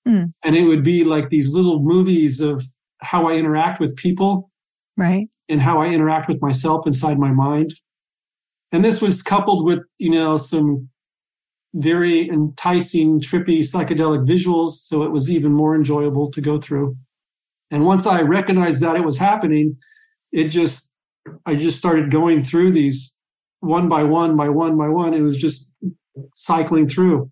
[0.08, 0.32] Mm.
[0.44, 2.64] And it would be like these little movies of
[3.00, 4.50] how I interact with people.
[4.96, 5.28] Right.
[5.48, 7.74] And how I interact with myself inside my mind.
[8.72, 10.88] And this was coupled with, you know, some
[11.74, 14.70] very enticing, trippy psychedelic visuals.
[14.72, 16.96] So it was even more enjoyable to go through.
[17.70, 19.76] And once I recognized that it was happening,
[20.32, 20.90] it just,
[21.46, 23.16] I just started going through these
[23.60, 25.14] one by one, by one, by one.
[25.14, 25.70] It was just
[26.34, 27.30] cycling through.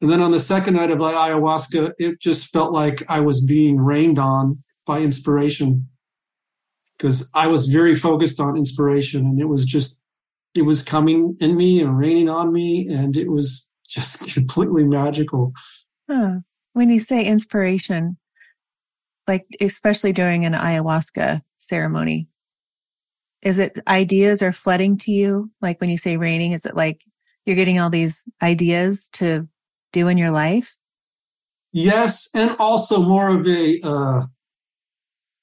[0.00, 3.78] And then on the second night of ayahuasca, it just felt like I was being
[3.78, 5.88] rained on by inspiration
[6.96, 10.00] because I was very focused on inspiration and it was just,
[10.54, 12.88] it was coming in me and raining on me.
[12.88, 15.52] And it was just completely magical.
[16.08, 16.36] Huh.
[16.74, 18.16] When you say inspiration,
[19.26, 22.28] like especially during an ayahuasca ceremony,
[23.42, 25.50] is it ideas are flooding to you?
[25.60, 27.04] Like when you say raining, is it like
[27.44, 29.48] you're getting all these ideas to
[29.92, 30.74] do in your life?
[31.72, 34.22] Yes, and also more of a uh,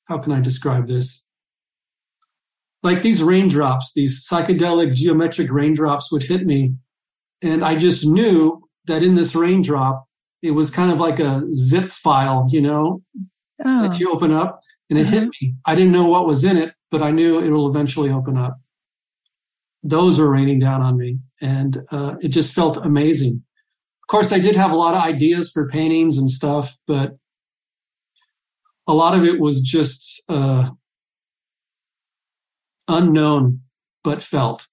[0.06, 1.24] how can I describe this?
[2.84, 6.76] Like these raindrops, these psychedelic geometric raindrops would hit me,
[7.42, 10.06] and I just knew that in this raindrop,
[10.42, 13.02] it was kind of like a zip file, you know,
[13.64, 13.82] oh.
[13.88, 15.46] that you open up, and it hit mm-hmm.
[15.46, 15.56] me.
[15.66, 18.58] I didn't know what was in it, but I knew it will eventually open up.
[19.84, 23.44] Those were raining down on me, and uh, it just felt amazing.
[24.06, 27.18] Of course, I did have a lot of ideas for paintings and stuff, but
[28.86, 30.70] a lot of it was just uh,
[32.88, 33.62] unknown
[34.04, 34.68] but felt.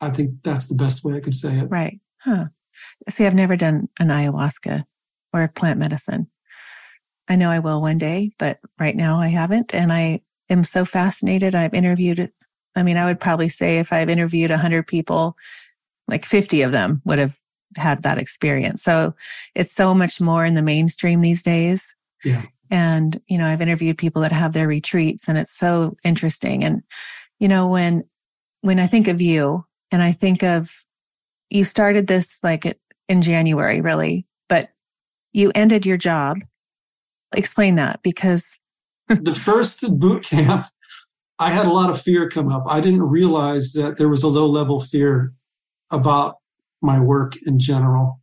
[0.00, 1.64] I think that's the best way I could say it.
[1.64, 1.98] Right.
[2.20, 2.44] Huh.
[3.08, 4.84] See, I've never done an ayahuasca
[5.32, 6.28] or plant medicine.
[7.28, 9.74] I know I will one day, but right now I haven't.
[9.74, 11.56] And I am so fascinated.
[11.56, 12.30] I've interviewed,
[12.76, 15.36] I mean, I would probably say if I've interviewed 100 people,
[16.06, 17.36] like 50 of them would have
[17.76, 18.82] had that experience.
[18.82, 19.14] So
[19.54, 21.94] it's so much more in the mainstream these days.
[22.24, 22.44] Yeah.
[22.70, 26.62] And, you know, I've interviewed people that have their retreats and it's so interesting.
[26.62, 26.82] And,
[27.38, 28.04] you know, when,
[28.60, 30.70] when I think of you and I think of
[31.48, 34.70] you started this like in January, really, but
[35.32, 36.38] you ended your job.
[37.34, 38.58] Explain that because
[39.08, 40.66] the first boot camp,
[41.38, 42.64] I had a lot of fear come up.
[42.66, 45.32] I didn't realize that there was a low level fear
[45.90, 46.36] about
[46.82, 48.20] my work in general.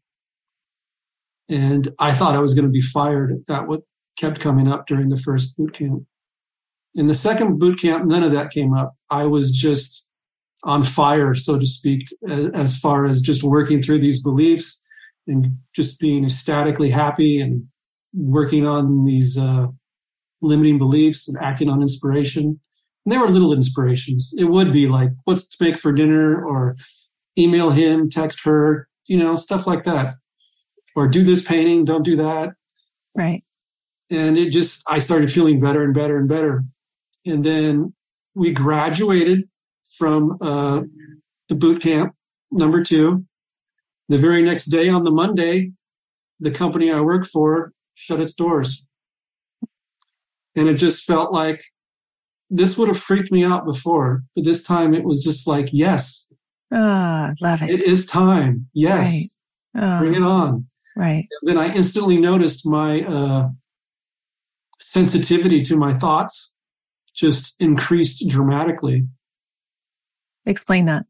[1.49, 3.43] And I thought I was going to be fired.
[3.47, 3.81] That what
[4.17, 6.03] kept coming up during the first boot camp.
[6.95, 8.95] In the second boot camp, none of that came up.
[9.11, 10.09] I was just
[10.63, 14.81] on fire, so to speak, as far as just working through these beliefs
[15.27, 17.63] and just being ecstatically happy and
[18.13, 19.67] working on these uh,
[20.41, 22.59] limiting beliefs and acting on inspiration.
[23.05, 24.33] And they were little inspirations.
[24.37, 26.75] It would be like, what's to make for dinner or
[27.37, 30.15] email him, text her, you know, stuff like that.
[30.95, 32.53] Or do this painting, don't do that.
[33.15, 33.43] Right.
[34.09, 36.63] And it just, I started feeling better and better and better.
[37.25, 37.93] And then
[38.35, 39.43] we graduated
[39.97, 40.81] from uh,
[41.49, 42.13] the boot camp,
[42.51, 43.25] number two.
[44.09, 45.73] The very next day on the Monday,
[46.39, 48.85] the company I work for shut its doors.
[50.55, 51.63] And it just felt like
[52.49, 56.26] this would have freaked me out before, but this time it was just like, yes,
[56.73, 57.69] Ah, love it.
[57.69, 58.67] It is time.
[58.73, 59.35] Yes.
[59.75, 60.65] Oh, Bring it on.
[60.95, 61.27] right.
[61.41, 63.49] And then I instantly noticed my uh,
[64.79, 66.53] sensitivity to my thoughts
[67.15, 69.07] just increased dramatically.
[70.45, 71.05] Explain that.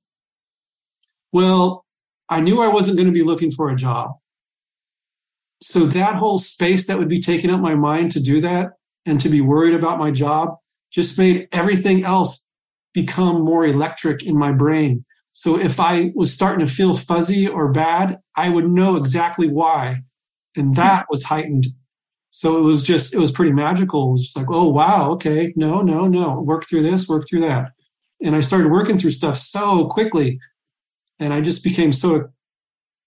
[1.31, 1.85] Well,
[2.29, 4.11] I knew I wasn't going to be looking for a job.
[5.61, 8.71] So that whole space that would be taking up my mind to do that
[9.05, 10.55] and to be worried about my job
[10.91, 12.45] just made everything else
[12.93, 15.03] become more electric in my brain.
[15.38, 20.01] So if I was starting to feel fuzzy or bad, I would know exactly why.
[20.55, 20.73] And hmm.
[20.73, 21.67] that was heightened.
[22.29, 24.07] So it was just, it was pretty magical.
[24.07, 27.41] It was just like, oh, wow, okay, no, no, no, work through this, work through
[27.41, 27.69] that.
[28.19, 30.39] And I started working through stuff so quickly.
[31.19, 32.29] And I just became so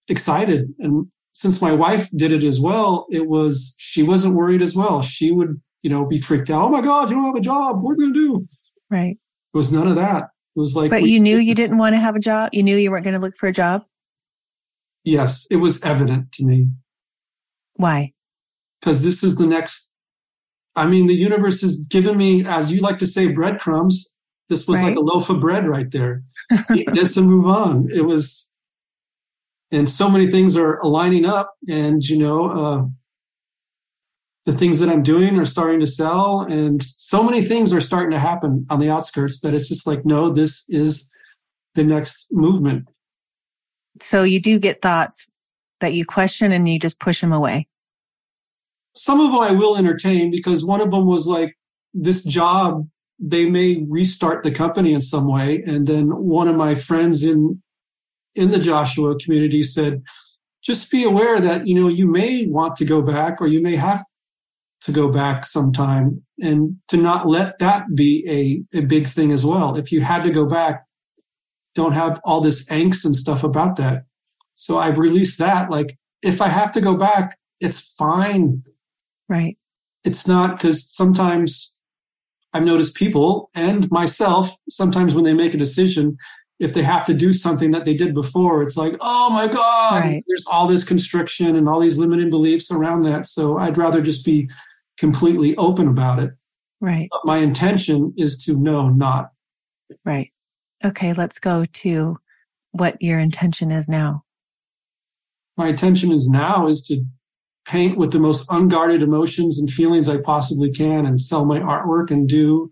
[0.07, 0.73] excited.
[0.79, 5.01] And since my wife did it as well, it was, she wasn't worried as well.
[5.01, 6.63] She would, you know, be freaked out.
[6.63, 7.83] Oh my God, you don't have a job.
[7.83, 8.47] What are we going to do?
[8.89, 9.17] Right.
[9.53, 10.27] It was none of that.
[10.55, 12.49] It was like, But we you knew you didn't want to have a job.
[12.53, 13.85] You knew you weren't going to look for a job.
[15.03, 16.67] Yes, it was evident to me
[17.75, 18.13] Why?
[18.79, 19.89] because this is the next.
[20.75, 24.07] I mean, the universe has given me, as you like to say, breadcrumbs.
[24.47, 26.23] This was like a loaf of bread right there.
[26.75, 27.89] Eat this and move on.
[27.93, 28.49] It was,
[29.71, 32.85] and so many things are aligning up, and you know, uh,
[34.45, 38.11] the things that I'm doing are starting to sell, and so many things are starting
[38.11, 41.07] to happen on the outskirts that it's just like, no, this is
[41.75, 42.87] the next movement.
[44.01, 45.27] So you do get thoughts
[45.79, 47.67] that you question and you just push them away.
[48.95, 51.57] some of them I will entertain because one of them was like
[51.93, 52.87] this job
[53.19, 57.61] they may restart the company in some way and then one of my friends in
[58.35, 60.01] in the Joshua community said
[60.63, 63.75] just be aware that you know you may want to go back or you may
[63.75, 64.03] have
[64.81, 69.45] to go back sometime and to not let that be a, a big thing as
[69.45, 70.85] well if you had to go back
[71.75, 74.03] don't have all this angst and stuff about that
[74.55, 78.63] so I've released that like if I have to go back it's fine
[79.29, 79.57] Right.
[80.03, 81.73] it's not because sometimes
[82.53, 86.17] I've noticed people and myself, sometimes when they make a decision,
[86.59, 90.01] if they have to do something that they did before, it's like, oh my God,
[90.01, 90.23] Right.
[90.27, 93.29] there's all this constriction and all these limiting beliefs around that.
[93.29, 94.49] So I'd rather just be
[95.01, 96.29] completely open about it.
[96.79, 97.09] Right.
[97.11, 99.31] But my intention is to know not.
[100.05, 100.31] Right.
[100.85, 101.11] Okay.
[101.13, 102.17] Let's go to
[102.71, 104.23] what your intention is now.
[105.57, 107.03] My intention is now is to
[107.65, 112.11] paint with the most unguarded emotions and feelings I possibly can and sell my artwork
[112.11, 112.71] and do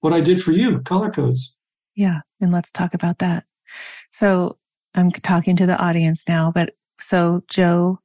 [0.00, 1.56] what I did for you, color codes.
[1.96, 2.20] Yeah.
[2.40, 3.44] And let's talk about that.
[4.12, 4.58] So
[4.94, 7.98] I'm talking to the audience now, but so Joe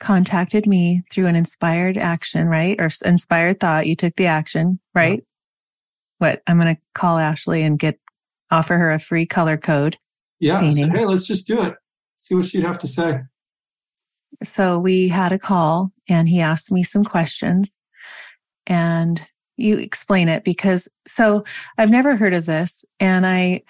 [0.00, 2.80] contacted me through an inspired action, right?
[2.80, 3.86] Or inspired thought.
[3.86, 5.24] You took the action, right?
[6.18, 7.98] What I'm going to call Ashley and get,
[8.50, 9.96] offer her a free color code.
[10.40, 10.68] Yeah.
[10.70, 11.74] Said, hey, let's just do it.
[12.16, 13.20] See what she'd have to say.
[14.42, 17.82] So we had a call and he asked me some questions
[18.66, 19.20] and
[19.56, 21.44] you explain it because so
[21.76, 23.62] I've never heard of this and I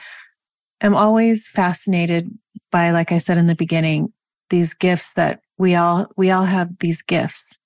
[0.83, 2.31] am always fascinated
[2.70, 4.12] by, like I said in the beginning,
[4.51, 7.57] these gifts that we all, we all have these gifts.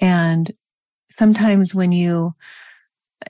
[0.00, 0.50] And
[1.10, 2.34] sometimes when you,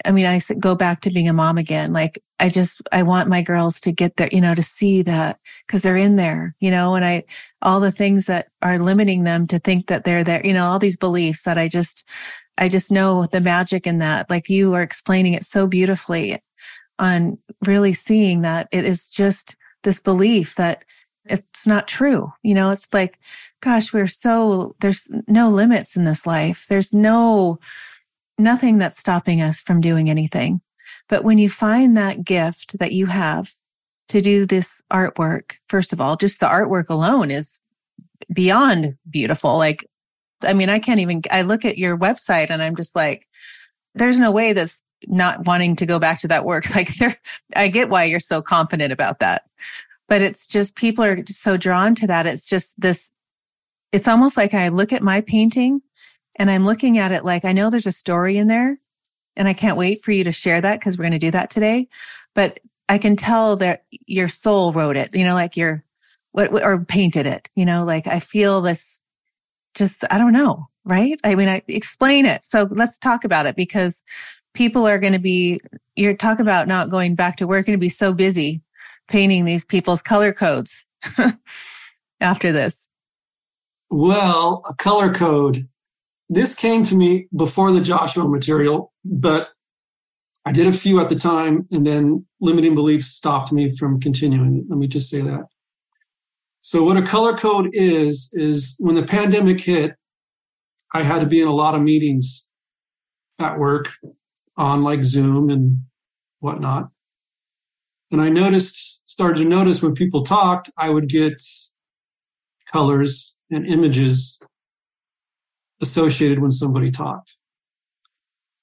[0.05, 1.93] I mean, i go back to being a mom again.
[1.93, 5.39] Like I just, I want my girls to get there, you know, to see that
[5.67, 7.25] because they're in there, you know, and I,
[7.61, 10.79] all the things that are limiting them to think that they're there, you know, all
[10.79, 12.05] these beliefs that I just,
[12.57, 14.31] I just know the magic in that.
[14.31, 16.41] Like you are explaining it so beautifully
[16.99, 20.85] on really seeing that it is just this belief that
[21.31, 22.33] it's not true.
[22.43, 23.19] You know, it's like,
[23.61, 26.67] gosh, we're so, there's no limits in this life.
[26.69, 27.59] There's no,
[28.39, 30.61] nothing that's stopping us from doing anything.
[31.09, 33.53] But when you find that gift that you have
[34.09, 37.61] to do this artwork, first of all, just the artwork alone is
[38.33, 39.57] beyond beautiful.
[39.57, 39.87] Like,
[40.43, 43.27] I mean, I can't even, I look at your website and I'm just like,
[43.95, 46.65] there's no way that's not wanting to go back to that work.
[46.75, 47.17] Like there,
[47.57, 49.43] I get why you're so confident about that,
[50.11, 52.27] but it's just people are so drawn to that.
[52.27, 53.13] It's just this,
[53.93, 55.81] it's almost like I look at my painting
[56.35, 58.77] and I'm looking at it like I know there's a story in there
[59.37, 61.49] and I can't wait for you to share that because we're going to do that
[61.49, 61.87] today.
[62.35, 62.59] But
[62.89, 65.85] I can tell that your soul wrote it, you know, like your,
[66.33, 69.01] what, or painted it, you know, like I feel this
[69.77, 71.21] just, I don't know, right?
[71.23, 72.43] I mean, I explain it.
[72.43, 74.03] So let's talk about it because
[74.55, 75.61] people are going to be,
[75.95, 78.61] you're talking about not going back to work, to be so busy
[79.11, 80.87] painting these people's color codes
[82.21, 82.87] after this.
[83.91, 85.59] Well, a color code.
[86.29, 89.51] This came to me before the Joshua material, but
[90.47, 94.65] I did a few at the time, and then limiting beliefs stopped me from continuing.
[94.69, 95.47] Let me just say that.
[96.63, 99.97] So, what a color code is, is when the pandemic hit,
[100.95, 102.47] I had to be in a lot of meetings
[103.39, 103.91] at work
[104.57, 105.85] on like Zoom and
[106.41, 106.91] whatnot.
[108.11, 108.90] And I noticed,
[109.21, 111.43] started to notice when people talked, I would get
[112.73, 114.41] colors and images
[115.83, 117.37] associated when somebody talked.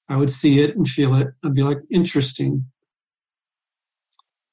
[0.08, 1.28] I would see it and feel it.
[1.44, 2.64] I'd be like, interesting.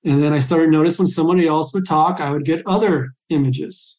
[0.04, 3.16] And then I started to notice when somebody else would talk, I would get other
[3.30, 3.98] images.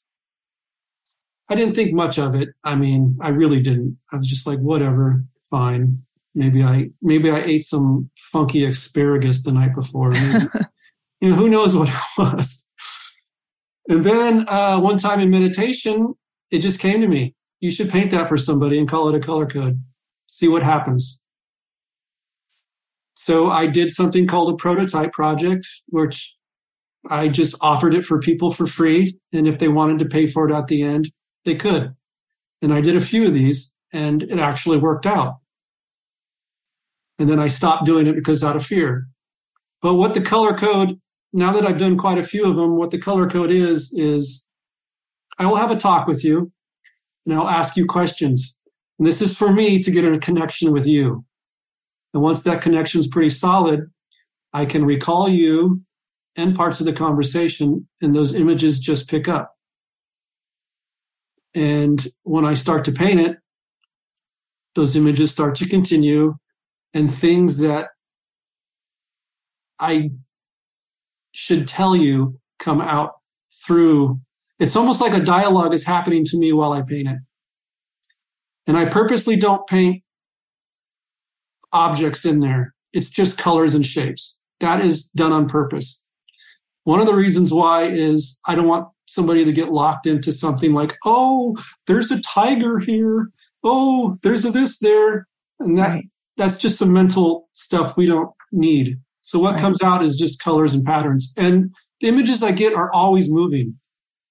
[1.50, 2.50] I didn't think much of it.
[2.62, 3.98] I mean, I really didn't.
[4.12, 6.04] I was just like, whatever, fine.
[6.36, 10.10] Maybe I maybe I ate some funky asparagus the night before.
[10.10, 10.46] Maybe,
[11.20, 11.88] you know, who knows what
[12.18, 12.64] it was.
[13.88, 16.14] And then uh, one time in meditation,
[16.50, 17.34] it just came to me.
[17.60, 19.80] You should paint that for somebody and call it a color code.
[20.26, 21.22] See what happens.
[23.14, 26.36] So I did something called a prototype project, which
[27.08, 29.18] I just offered it for people for free.
[29.32, 31.10] And if they wanted to pay for it at the end,
[31.44, 31.94] they could.
[32.60, 35.36] And I did a few of these and it actually worked out.
[37.18, 39.08] And then I stopped doing it because out of fear.
[39.80, 41.00] But what the color code,
[41.36, 44.48] now that I've done quite a few of them, what the color code is, is
[45.38, 46.50] I will have a talk with you
[47.26, 48.58] and I'll ask you questions.
[48.98, 51.26] And this is for me to get in a connection with you.
[52.14, 53.90] And once that connection is pretty solid,
[54.54, 55.82] I can recall you
[56.36, 59.54] and parts of the conversation, and those images just pick up.
[61.54, 63.36] And when I start to paint it,
[64.74, 66.36] those images start to continue,
[66.94, 67.88] and things that
[69.78, 70.10] I
[71.36, 73.12] should tell you come out
[73.66, 74.18] through.
[74.58, 77.18] It's almost like a dialogue is happening to me while I paint it.
[78.66, 80.02] And I purposely don't paint
[81.74, 82.74] objects in there.
[82.94, 84.40] It's just colors and shapes.
[84.60, 86.02] That is done on purpose.
[86.84, 90.72] One of the reasons why is I don't want somebody to get locked into something
[90.72, 91.54] like, oh,
[91.86, 93.30] there's a tiger here.
[93.62, 95.28] Oh, there's a this there.
[95.60, 96.08] And that right.
[96.38, 98.98] that's just some mental stuff we don't need.
[99.26, 99.60] So what right.
[99.60, 101.32] comes out is just colors and patterns.
[101.36, 103.76] And the images I get are always moving.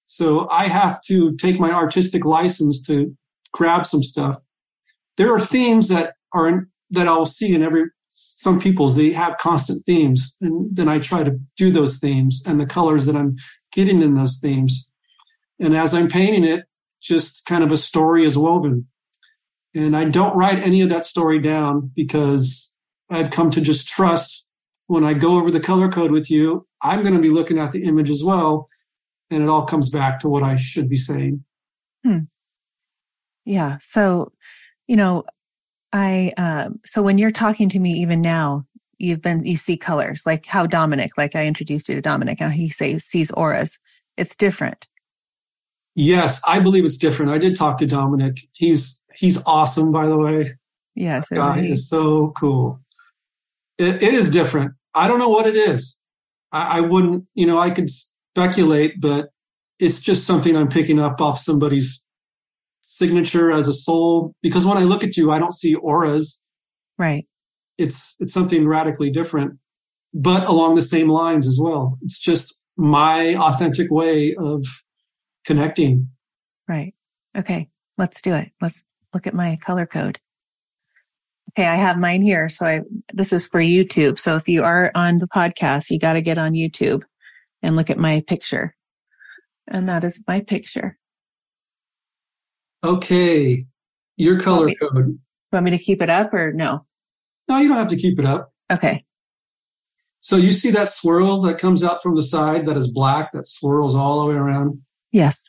[0.06, 3.14] So I have to take my artistic license to
[3.52, 4.38] grab some stuff.
[5.18, 9.36] There are themes that are in, that I'll see in every some people's they have
[9.36, 13.36] constant themes and then i try to do those themes and the colors that i'm
[13.72, 14.88] getting in those themes
[15.60, 16.64] and as i'm painting it
[17.02, 18.86] just kind of a story is woven
[19.74, 22.72] and i don't write any of that story down because
[23.10, 24.35] i've come to just trust
[24.86, 27.72] when i go over the color code with you i'm going to be looking at
[27.72, 28.68] the image as well
[29.30, 31.42] and it all comes back to what i should be saying
[32.04, 32.18] hmm.
[33.44, 34.32] yeah so
[34.86, 35.24] you know
[35.96, 38.66] I um, so when you're talking to me even now,
[38.98, 42.52] you've been you see colors like how Dominic, like I introduced you to Dominic, and
[42.52, 43.78] he says sees auras.
[44.18, 44.86] It's different.
[45.94, 47.32] Yes, I believe it's different.
[47.32, 48.36] I did talk to Dominic.
[48.52, 50.52] He's he's awesome, by the way.
[50.94, 52.78] Yes, that guy is so cool.
[53.78, 54.72] It, it is different.
[54.96, 56.00] I don't know what it is.
[56.52, 59.28] I, I wouldn't, you know, I could speculate, but
[59.78, 62.02] it's just something I'm picking up off somebody's
[62.82, 64.32] signature as a soul.
[64.42, 66.40] Because when i look at you i don't see auras.
[66.98, 67.26] Right.
[67.78, 69.58] It's it's something radically different
[70.16, 71.98] but along the same lines as well.
[72.02, 74.64] It's just my authentic way of
[75.44, 76.08] connecting.
[76.66, 76.94] Right.
[77.36, 77.68] Okay.
[77.98, 78.50] Let's do it.
[78.62, 80.18] Let's look at my color code
[81.56, 82.80] okay i have mine here so i
[83.12, 86.38] this is for youtube so if you are on the podcast you got to get
[86.38, 87.02] on youtube
[87.62, 88.74] and look at my picture
[89.68, 90.96] and that is my picture
[92.86, 93.66] Okay.
[94.16, 95.18] Your color want me, code.
[95.52, 96.86] Want me to keep it up or no?
[97.48, 98.52] No, you don't have to keep it up.
[98.70, 99.04] Okay.
[100.20, 103.46] So you see that swirl that comes out from the side that is black that
[103.46, 104.80] swirls all the way around?
[105.12, 105.48] Yes.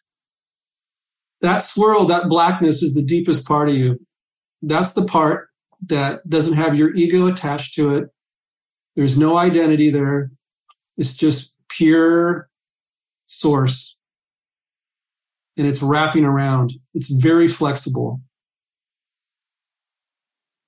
[1.41, 3.99] That swirl, that blackness is the deepest part of you.
[4.62, 5.49] That's the part
[5.86, 8.09] that doesn't have your ego attached to it.
[8.95, 10.32] There's no identity there.
[10.97, 12.49] It's just pure
[13.25, 13.95] source
[15.57, 16.73] and it's wrapping around.
[16.93, 18.21] It's very flexible.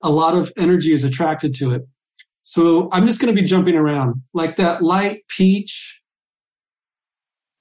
[0.01, 1.87] A lot of energy is attracted to it.
[2.41, 5.99] So I'm just going to be jumping around like that light peach.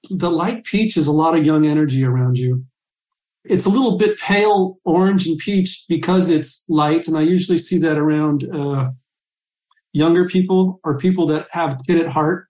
[0.09, 2.65] The light peach is a lot of young energy around you.
[3.49, 7.07] It's a little bit pale orange and peach because it's light.
[7.07, 8.91] And I usually see that around uh,
[9.91, 12.45] younger people or people that have kid at heart.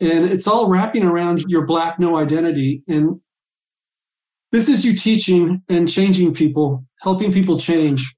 [0.00, 2.82] And it's all wrapping around your black no identity.
[2.88, 3.20] And
[4.52, 8.14] this is you teaching and changing people, helping people change.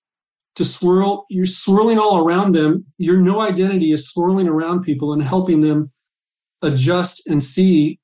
[0.57, 2.87] To swirl, you're swirling all around them.
[2.99, 5.93] Your no identity is swirling around people and helping them
[6.61, 8.01] adjust and see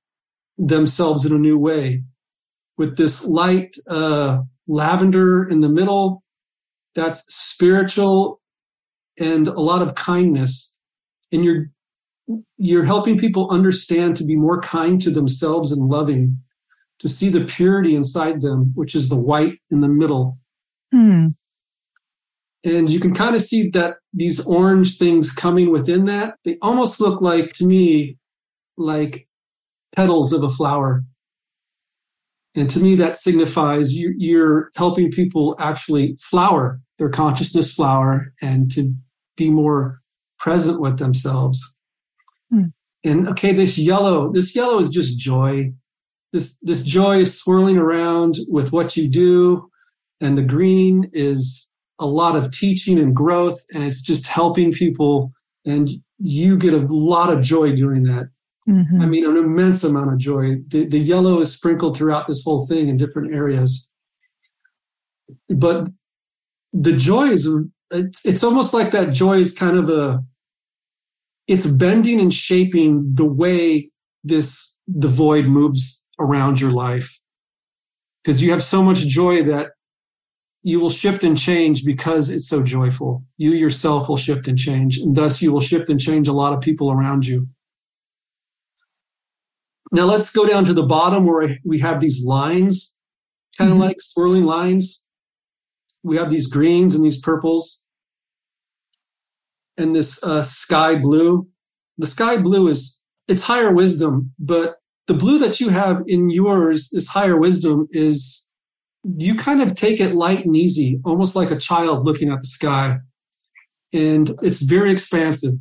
[0.59, 2.05] themselves in a new way
[2.83, 6.25] with this light uh, lavender in the middle.
[6.97, 8.41] That's spiritual
[9.17, 10.77] and a lot of kindness.
[11.31, 11.71] And you're
[12.57, 16.39] you're helping people understand to be more kind to themselves and loving,
[16.99, 20.39] to see the purity inside them, which is the white in the middle.
[20.93, 21.29] Hmm.
[22.65, 27.01] And you can kind of see that these orange things coming within that, they almost
[27.01, 28.19] look like to me
[28.77, 29.29] like
[29.95, 31.05] petals of a flower.
[32.55, 38.71] And to me, that signifies you, you're helping people actually flower their consciousness flower and
[38.73, 38.95] to
[39.37, 40.01] be more
[40.39, 41.61] present with themselves.
[42.51, 42.67] Hmm.
[43.05, 45.73] And okay, this yellow, this yellow is just joy.
[46.33, 49.69] This this joy is swirling around with what you do,
[50.21, 55.33] and the green is a lot of teaching and growth, and it's just helping people,
[55.67, 58.29] and you get a lot of joy doing that.
[58.69, 59.01] Mhm.
[59.03, 60.57] I mean, an immense amount of joy.
[60.69, 63.89] The, the yellow is sprinkled throughout this whole thing in different areas.
[65.49, 65.89] But
[66.73, 67.49] the joy is,
[67.91, 70.23] it's, it's almost like that joy is kind of a,
[71.49, 73.91] it's bending and shaping the way
[74.23, 77.19] this, the void moves around your life.
[78.23, 79.73] Because you have so much joy that
[80.63, 83.25] you will shift and change because it's so joyful.
[83.37, 86.53] You yourself will shift and change, and thus you will shift and change a lot
[86.53, 87.49] of people around you.
[89.93, 92.95] Now let's go down to the bottom where we have these lines,
[93.59, 93.83] kind of Mhm.
[93.83, 95.03] like swirling lines.
[96.03, 97.83] We have these greens and these purples
[99.77, 101.47] and this uh, sky blue.
[101.99, 104.77] The sky blue is it's higher wisdom, but
[105.07, 108.47] the blue that you have in yours, this higher wisdom, is
[109.19, 112.47] you kind of take it light and easy, almost like a child looking at the
[112.47, 112.99] sky.
[113.93, 115.55] And it's very expansive.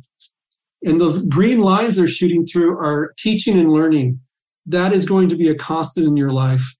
[0.84, 4.20] And those green lines they're shooting through are teaching and learning.
[4.66, 6.74] That is going to be a constant in your life.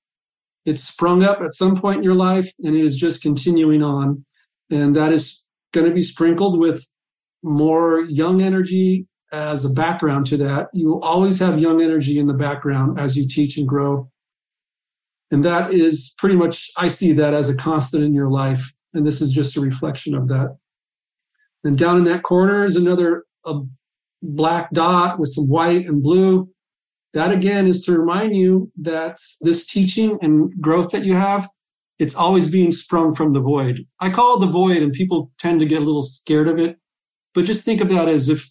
[0.65, 4.25] It sprung up at some point in your life and it is just continuing on.
[4.71, 6.87] And that is going to be sprinkled with
[7.43, 10.69] more young energy as a background to that.
[10.73, 14.11] You will always have young energy in the background as you teach and grow.
[15.31, 18.73] And that is pretty much, I see that as a constant in your life.
[18.95, 20.57] And this is just a reflection of that.
[21.65, 23.61] And down in that corner is another a
[24.23, 26.49] black dot with some white and blue.
[27.13, 31.49] That again is to remind you that this teaching and growth that you have,
[31.99, 33.85] it's always being sprung from the void.
[34.01, 36.79] I call it the void, and people tend to get a little scared of it.
[37.35, 38.49] But just think of that as if,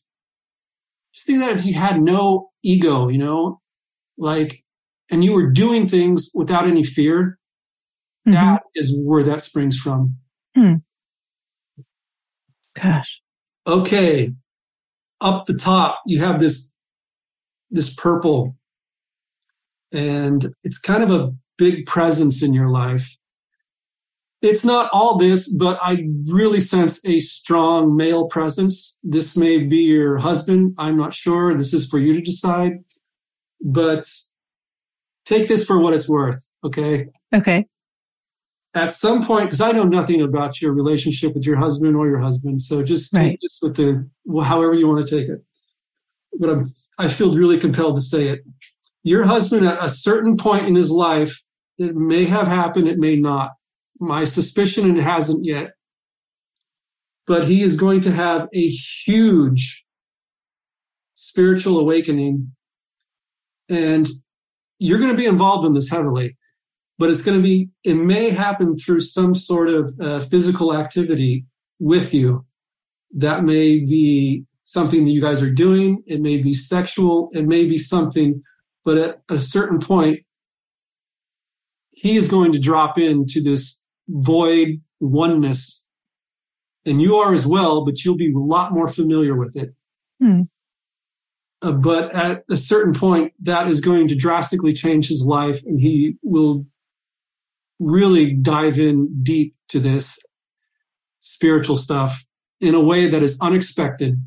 [1.14, 3.60] just think that if you had no ego, you know,
[4.18, 4.58] like,
[5.12, 7.38] and you were doing things without any fear.
[8.28, 8.34] Mhm.
[8.34, 10.18] That is where that springs from.
[10.56, 10.76] Hmm.
[12.76, 13.22] Gosh.
[13.68, 14.34] okay
[15.22, 16.72] up the top you have this
[17.70, 18.56] this purple.
[19.94, 23.18] And it's kind of a big presence in your life.
[24.42, 28.98] It's not all this but i really sense a strong male presence.
[29.04, 30.76] This may be your husband.
[30.78, 31.56] I'm not sure.
[31.58, 32.74] This is for you to decide.
[33.64, 34.08] But
[35.26, 37.08] take this for what it's worth okay?
[37.34, 37.68] Okay.
[38.74, 42.20] At some point, because I know nothing about your relationship with your husband or your
[42.20, 43.40] husband, so just take Right.
[43.42, 45.44] this with the well, however you want to take it.
[46.40, 46.66] But I'm,
[46.98, 48.42] I feel really compelled to say it.
[49.04, 51.44] Your husband, at a certain point in his life,
[51.78, 53.52] it may have happened, it may not.
[54.00, 55.72] My suspicion, and it hasn't yet,
[57.28, 58.68] but he is going to have a
[59.06, 59.86] huge
[61.16, 62.54] spiritual awakening,
[63.70, 64.08] and
[64.80, 66.38] you're going to be involved in this heavily
[67.02, 71.44] but it's going to be it may happen through some sort of uh, physical activity
[71.80, 72.46] with you.
[73.18, 76.04] That may be something that you guys are doing.
[76.06, 77.32] It may be sexual.
[77.34, 78.44] It may be something
[78.86, 80.20] but at a certain point
[81.90, 85.84] he is going to drop into this void oneness
[86.86, 89.74] and you are as well but you'll be a lot more familiar with it.
[90.22, 90.42] Hmm.
[91.64, 95.80] Uh, but at a certain point that is going to drastically change his life and
[95.80, 96.68] he will
[97.82, 100.20] really dive in deep to this
[101.20, 102.24] spiritual stuff
[102.60, 104.24] in a way that is unexpected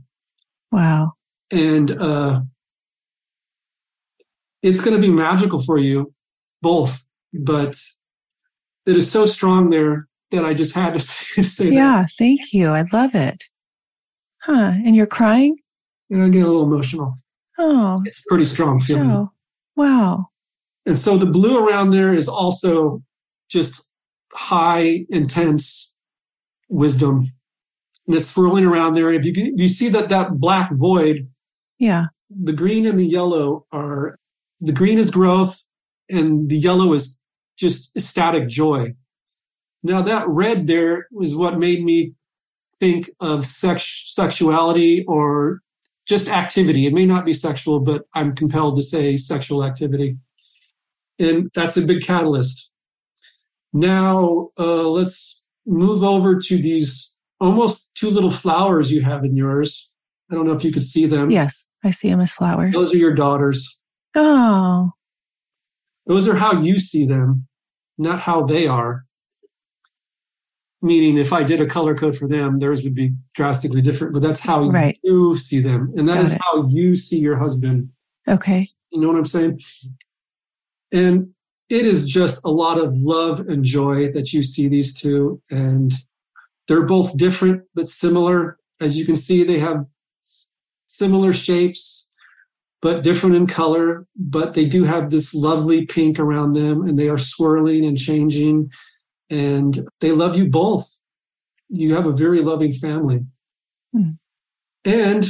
[0.73, 1.13] Wow.
[1.53, 2.41] and uh,
[4.63, 6.13] it's going to be magical for you
[6.63, 7.77] both but
[8.87, 12.07] it is so strong there that i just had to say, say that Yeah.
[12.19, 12.69] Thank you.
[12.71, 13.45] I love it.
[14.43, 14.73] Huh.
[14.85, 15.57] And you're crying?
[16.11, 17.15] and i get a little emotional
[17.57, 19.29] Oh, it's pretty strong feeling.
[19.77, 20.27] Wow.
[20.87, 23.01] and so the blue around there is also
[23.49, 23.87] just
[24.33, 25.95] high intense
[26.69, 27.31] wisdom
[28.07, 31.29] and it's swirling around there and if you, if you see that that black void
[31.79, 32.07] Yeah.
[32.31, 34.17] the green and the yellow are
[34.61, 35.67] the green is growth
[36.11, 37.21] and the yellow is
[37.57, 38.95] just ecstatic joy.
[39.83, 42.15] Now that red there is what made me
[42.81, 45.61] think of sex, sexuality or
[46.07, 46.87] just activity.
[46.87, 50.17] It may not be sexual, but I'm compelled to say sexual activity.
[51.19, 52.71] And that's a big catalyst.
[53.75, 59.91] Now, uh, let's move over to these almost two little flowers you have in yours.
[60.31, 61.31] I don't know if you could see them.
[61.31, 62.73] Yes, I see them as flowers.
[62.73, 63.77] Those are your daughters.
[64.15, 64.93] Oh.
[66.07, 67.49] Those are how you see them,
[67.99, 69.07] not how they are.
[70.81, 74.23] Meaning, if I did a color code for them, theirs would be drastically different, but
[74.23, 74.99] that's how right.
[75.03, 75.93] you see them.
[75.97, 76.41] And that Got is it.
[76.43, 77.89] how you see your husband.
[78.29, 78.65] Okay.
[78.93, 79.61] You know what I'm saying?
[80.93, 81.34] And
[81.75, 85.43] it is just a lot of love and joy that you see these two.
[85.51, 85.93] And
[86.69, 88.59] they're both different, but similar.
[88.81, 89.85] As you can see, they have
[90.87, 92.09] similar shapes,
[92.81, 94.07] but different in color.
[94.17, 98.71] But they do have this lovely pink around them, and they are swirling and changing.
[99.29, 100.89] And they love you both.
[101.69, 103.21] You have a very loving family.
[103.93, 104.11] Hmm.
[104.85, 105.27] And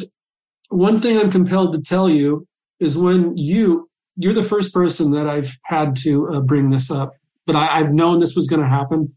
[0.68, 2.46] one thing I'm compelled to tell you
[2.80, 7.14] is when you you're the first person that I've had to uh, bring this up,
[7.46, 9.14] but I, I've known this was going to happen.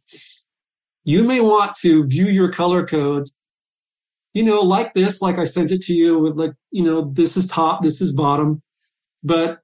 [1.04, 3.30] You may want to view your color code,
[4.34, 7.38] you know, like this, like I sent it to you with like, you know, this
[7.38, 8.62] is top, this is bottom,
[9.24, 9.60] but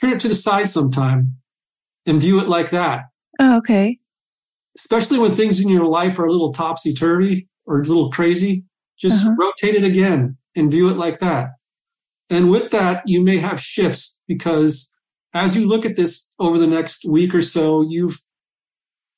[0.00, 1.36] turn it to the side sometime
[2.06, 3.02] and view it like that.
[3.38, 3.98] Oh, okay.
[4.76, 8.64] Especially when things in your life are a little topsy turvy or a little crazy,
[8.98, 9.34] just Uh-huh.
[9.38, 11.50] rotate it again and view it like that.
[12.30, 14.90] And with that, you may have shifts because
[15.34, 18.18] as you look at this over the next week or so, you've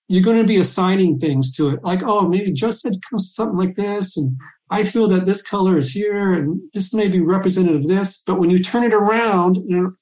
[0.09, 1.83] you're going to be assigning things to it.
[1.83, 4.37] Like, oh, maybe just said something like this, and
[4.71, 8.23] I feel that this color is here, and this may be representative of this.
[8.25, 9.93] But when you turn it around, you know,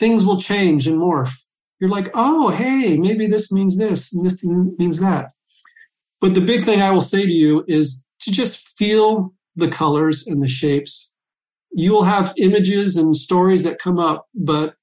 [0.00, 1.32] things will change and morph.
[1.78, 5.26] You're like, oh, hey, maybe this means this, and this means that.
[6.20, 10.26] But the big thing I will say to you is to just feel the colors
[10.26, 11.10] and the shapes
[11.78, 14.76] you will have images and stories that come up, but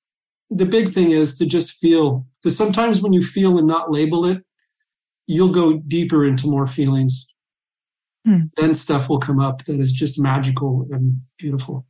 [0.52, 2.24] the big thing is to just feel.
[2.42, 4.44] Because sometimes when you feel and not label it,
[5.26, 7.26] you'll go deeper into more feelings.
[8.28, 8.42] Hmm.
[8.58, 11.88] Then stuff will come up that is just magical and beautiful.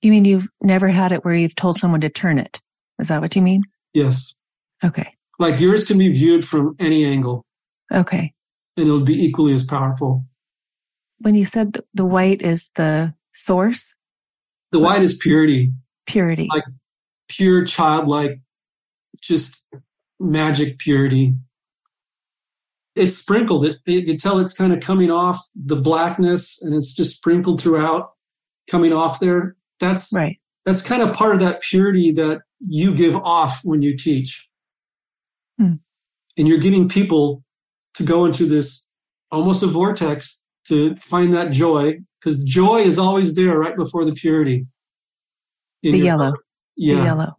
[0.00, 2.58] You mean you've never had it where you've told someone to turn it?
[2.98, 3.62] Is that what you mean?
[3.92, 4.32] Yes.
[4.82, 5.12] Okay.
[5.38, 7.44] Like yours can be viewed from any angle
[7.92, 8.32] Okay.
[8.78, 10.24] and it'll be equally as powerful.
[11.18, 13.94] When you said the white is the source,
[14.72, 15.72] The white is purity,
[16.06, 16.48] purity.
[16.52, 16.64] Like-
[17.28, 18.40] pure, childlike,
[19.20, 19.68] just
[20.20, 21.34] magic purity.
[22.94, 23.64] It's sprinkled.
[23.64, 27.60] It, you can tell it's kind of coming off the blackness and it's just sprinkled
[27.60, 28.10] throughout,
[28.70, 29.56] coming off there.
[29.80, 30.38] That's right.
[30.66, 34.46] that's kind of part of that purity that you give off when you teach.
[35.58, 35.74] Hmm.
[36.36, 37.42] And you're getting people
[37.94, 38.86] to go into this
[39.30, 44.12] almost a vortex to find that joy because joy is always there right before the
[44.12, 44.66] purity.
[45.82, 46.30] The yellow.
[46.30, 46.40] heart.
[46.76, 46.96] Yeah.
[46.96, 47.38] The yellow.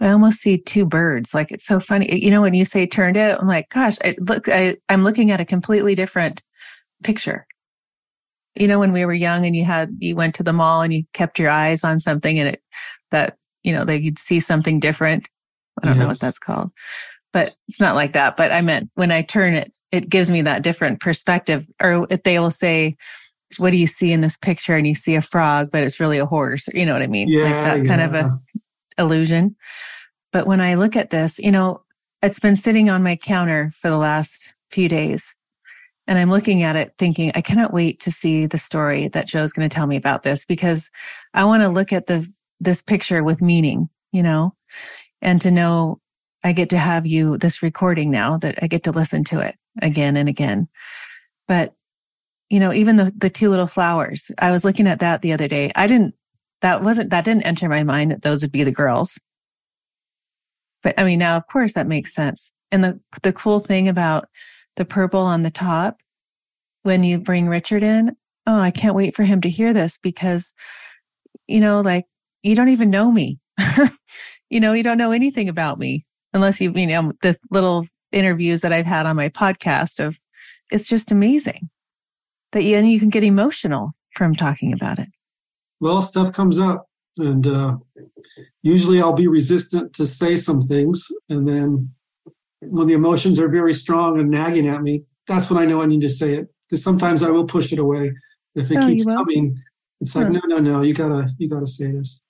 [0.00, 1.34] I almost see two birds.
[1.34, 2.22] Like it's so funny.
[2.22, 5.30] You know, when you say turned it, I'm like, gosh, I look, I, I'm looking
[5.30, 6.42] at a completely different
[7.02, 7.46] picture.
[8.54, 10.92] You know, when we were young and you had, you went to the mall and
[10.92, 12.62] you kept your eyes on something and it,
[13.10, 15.28] that, you know, they you'd see something different.
[15.82, 16.70] I don't know what that's called,
[17.32, 18.36] but it's not like that.
[18.36, 21.66] But I meant when I turn it, it gives me that different perspective.
[21.82, 22.96] Or if they will say,
[23.56, 24.76] what do you see in this picture?
[24.76, 26.68] And you see a frog, but it's really a horse.
[26.74, 27.28] You know what I mean?
[27.28, 27.44] Yeah.
[27.44, 28.38] like that kind of a
[28.98, 29.56] illusion.
[30.32, 31.82] But when I look at this, you know,
[32.22, 35.34] it's been sitting on my counter for the last few days.
[36.06, 39.52] And I'm looking at it thinking, I cannot wait to see the story that Joe's
[39.52, 40.90] going to tell me about this because
[41.34, 42.26] I want to look at the
[42.60, 44.54] this picture with meaning, you know,
[45.22, 46.00] and to know
[46.48, 49.54] I get to have you this recording now that I get to listen to it
[49.82, 50.66] again and again.
[51.46, 51.74] But
[52.48, 55.46] you know, even the the two little flowers, I was looking at that the other
[55.46, 55.70] day.
[55.76, 56.14] I didn't
[56.62, 59.18] that wasn't that didn't enter my mind that those would be the girls.
[60.82, 62.50] But I mean, now of course that makes sense.
[62.72, 64.30] And the the cool thing about
[64.76, 66.00] the purple on the top,
[66.82, 70.54] when you bring Richard in, oh, I can't wait for him to hear this because,
[71.46, 72.06] you know, like
[72.42, 73.38] you don't even know me.
[74.48, 78.60] you know, you don't know anything about me unless you, you know, the little interviews
[78.62, 80.18] that I've had on my podcast of
[80.70, 81.68] it's just amazing
[82.52, 85.08] that you and you can get emotional from talking about it.
[85.80, 86.86] well, stuff comes up,
[87.18, 87.76] and uh,
[88.62, 91.92] usually I'll be resistant to say some things, and then
[92.60, 95.86] when the emotions are very strong and nagging at me, that's when I know I
[95.86, 96.46] need to say it.
[96.68, 98.12] Because sometimes I will push it away
[98.54, 99.56] if it Oh, keeps coming.
[100.00, 100.32] It's like, Huh.
[100.32, 102.20] no, no, no, you gotta, you gotta say this.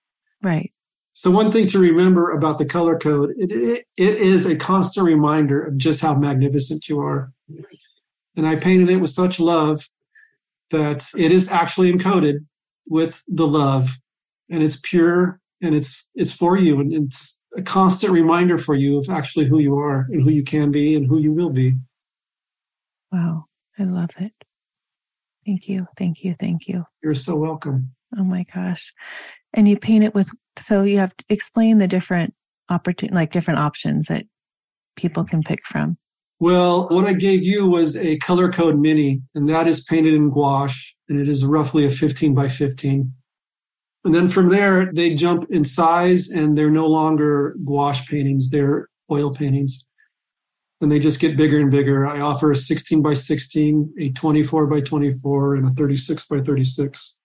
[0.43, 0.73] Right.
[1.19, 5.05] So one thing to remember about the color code, it, it, it is a constant
[5.05, 7.33] reminder of just how magnificent you are.
[8.37, 9.89] And I painted it with such love
[10.71, 12.47] that it is actually encoded
[12.87, 13.99] with the love
[14.49, 18.99] and it's pure and it's it's for you and it's a constant reminder for you
[18.99, 21.75] of actually who you are and who you can be and who you will be.
[23.11, 23.47] Wow,
[23.77, 24.35] I love it.
[25.45, 25.89] Thank you.
[25.97, 26.37] Thank you.
[26.39, 26.85] Thank you.
[27.03, 27.91] You're so welcome.
[28.17, 28.93] Oh my gosh.
[29.55, 32.35] And you paint it with so you have to explain the different
[32.69, 34.27] opportunity, like different options that
[34.97, 35.97] people can pick from.
[36.41, 40.31] Well, what I gave you was a color code mini, and that is painted in
[40.31, 43.13] gouache, and it is roughly a 15 by 15.
[44.05, 48.89] And then from there, they jump in size, and they're no longer gouache paintings, they're
[49.11, 49.85] oil paintings.
[50.81, 52.07] And they just get bigger and bigger.
[52.07, 57.18] I offer a 16 by 16, a 24 by 24, and a 36 by 36.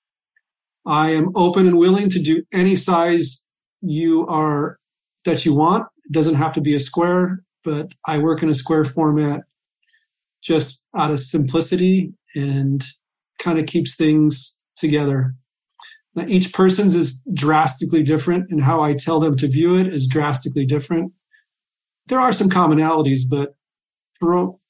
[0.86, 3.41] I am open and willing to do any size
[3.81, 4.77] you are
[5.25, 5.86] that you want.
[6.05, 9.41] It doesn't have to be a square, but I work in a square format
[10.41, 12.84] just out of simplicity and
[13.39, 15.36] kind of keeps things together.
[16.15, 20.05] Now, each person's is drastically different, and how I tell them to view it is
[20.05, 21.11] drastically different.
[22.07, 23.55] There are some commonalities, but
[24.19, 24.61] for all,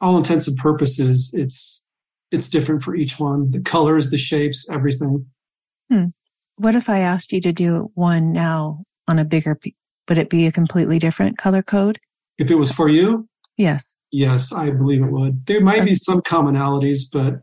[0.00, 1.84] all intents and purposes, it's
[2.32, 3.50] it's different for each one.
[3.50, 5.26] The colors the shapes everything.
[5.90, 6.06] Hmm.
[6.56, 9.58] what if i asked you to do one now on a bigger
[10.08, 11.98] would it be a completely different color code?
[12.38, 13.28] If it was for you?
[13.56, 13.96] Yes.
[14.10, 15.46] Yes i believe it would.
[15.46, 17.42] There might be some commonalities but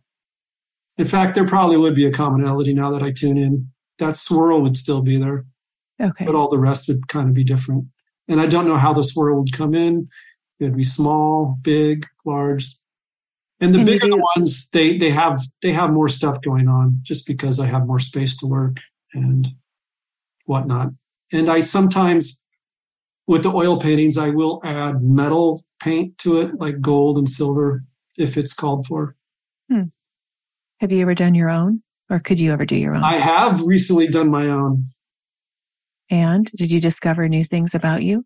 [0.97, 3.69] in fact there probably would be a commonality now that i tune in.
[3.99, 5.45] That swirl would still be there
[6.01, 6.25] okay.
[6.25, 7.85] but all the rest would kind of be different.
[8.27, 10.07] And i don't know how the swirl would come in.
[10.59, 12.65] It would be small big large
[13.61, 17.59] and the bigger ones, they they have they have more stuff going on just because
[17.59, 18.77] I have more space to work
[19.13, 19.49] and
[20.45, 20.89] whatnot.
[21.31, 22.41] And I sometimes
[23.27, 27.83] with the oil paintings, I will add metal paint to it, like gold and silver,
[28.17, 29.15] if it's called for.
[29.69, 29.83] Hmm.
[30.79, 33.03] Have you ever done your own, or could you ever do your own?
[33.03, 34.85] I have recently done my own.
[36.09, 38.25] And did you discover new things about you,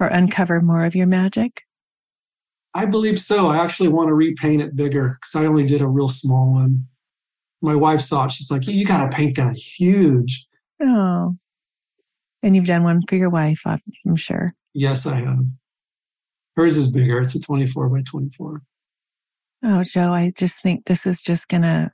[0.00, 1.65] or uncover more of your magic?
[2.76, 3.48] I believe so.
[3.48, 6.86] I actually want to repaint it bigger because I only did a real small one.
[7.62, 8.32] My wife saw it.
[8.32, 10.46] She's like, "You got to paint that huge."
[10.82, 11.36] Oh,
[12.42, 14.50] and you've done one for your wife, I'm sure.
[14.74, 15.46] Yes, I have.
[16.54, 17.18] Hers is bigger.
[17.22, 18.62] It's a 24 by 24.
[19.64, 21.92] Oh, Joe, I just think this is just gonna.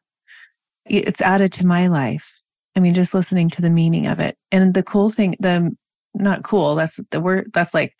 [0.84, 2.28] It's added to my life.
[2.74, 5.70] I mean, just listening to the meaning of it, and the cool thing, the
[6.14, 6.74] not cool.
[6.74, 7.52] That's the word.
[7.54, 7.94] That's like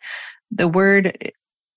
[0.51, 1.17] the word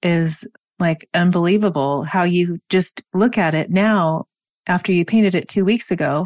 [0.03, 0.45] is
[0.79, 4.27] like unbelievable how you just look at it now
[4.67, 6.25] after you painted it two weeks ago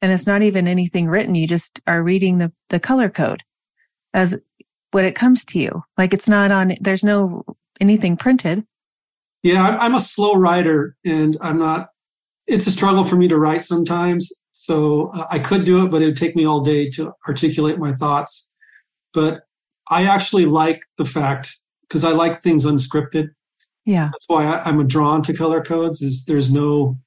[0.00, 1.34] and it's not even anything written.
[1.34, 3.42] You just are reading the, the color code
[4.14, 4.38] as
[4.90, 5.82] when it comes to you.
[5.96, 7.44] Like it's not on, there's no
[7.80, 8.64] anything printed.
[9.42, 11.88] Yeah, I'm a slow writer and I'm not,
[12.46, 14.28] it's a struggle for me to write sometimes.
[14.52, 17.78] So uh, I could do it, but it would take me all day to articulate
[17.78, 18.50] my thoughts.
[19.12, 19.42] But
[19.90, 23.30] I actually like the fact because I like things unscripted.
[23.88, 24.10] Yeah.
[24.12, 26.98] That's why I, I'm drawn to color codes is there's no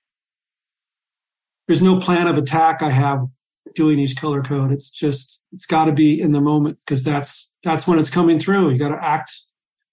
[1.68, 3.24] there's no plan of attack I have
[3.76, 4.72] doing each color code.
[4.72, 8.40] It's just it's got to be in the moment because that's that's when it's coming
[8.40, 8.72] through.
[8.72, 9.32] You got to act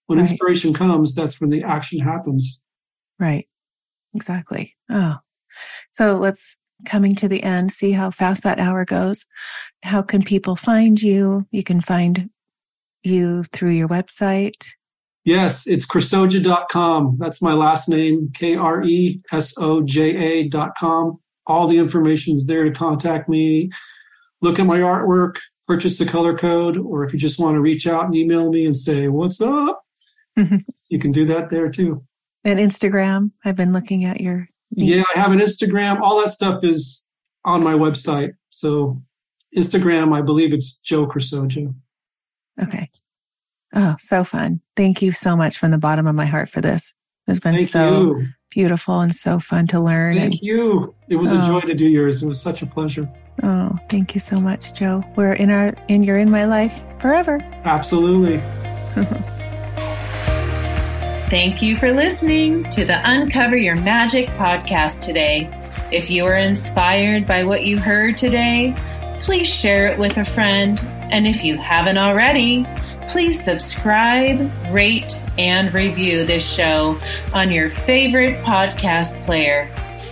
[0.06, 0.26] when right.
[0.26, 1.14] inspiration comes.
[1.14, 2.62] That's when the action happens.
[3.20, 3.46] Right.
[4.14, 4.74] Exactly.
[4.88, 5.16] Oh,
[5.90, 7.70] so let's coming to the end.
[7.70, 9.26] See how fast that hour goes.
[9.82, 11.46] How can people find you?
[11.50, 12.30] You can find
[13.02, 14.64] you through your website.
[15.28, 17.18] Yes, it's kresoja.com.
[17.18, 21.18] That's my last name, K R E S O J A.com.
[21.46, 23.68] All the information is there to contact me,
[24.40, 25.34] look at my artwork,
[25.66, 28.64] purchase the color code, or if you just want to reach out and email me
[28.64, 29.82] and say, What's up?
[30.38, 30.56] Mm-hmm.
[30.88, 32.02] you can do that there too.
[32.44, 33.30] And Instagram.
[33.44, 34.48] I've been looking at your.
[34.70, 36.00] Yeah, I have an Instagram.
[36.00, 37.06] All that stuff is
[37.44, 38.30] on my website.
[38.48, 39.02] So,
[39.54, 41.74] Instagram, I believe it's Joe Kresoja.
[42.62, 42.88] Okay.
[43.74, 44.60] Oh, so fun.
[44.76, 46.92] Thank you so much from the bottom of my heart for this.
[47.26, 48.28] It's been Thank so you.
[48.50, 50.14] beautiful and so fun to learn.
[50.14, 50.94] Thank and, you.
[51.08, 52.22] It was oh, a joy to do yours.
[52.22, 53.08] It was such a pleasure.
[53.42, 55.04] Oh, thank you so much, Joe.
[55.14, 57.40] We're in our and you're in my life forever.
[57.64, 58.42] Absolutely.
[61.28, 65.50] Thank you for listening to the Uncover Your Magic podcast today.
[65.92, 68.74] If you were inspired by what you heard today,
[69.20, 70.80] please share it with a friend.
[71.10, 72.66] And if you haven't already,
[73.08, 77.00] please subscribe, rate, and review this show
[77.32, 79.70] on your favorite podcast player.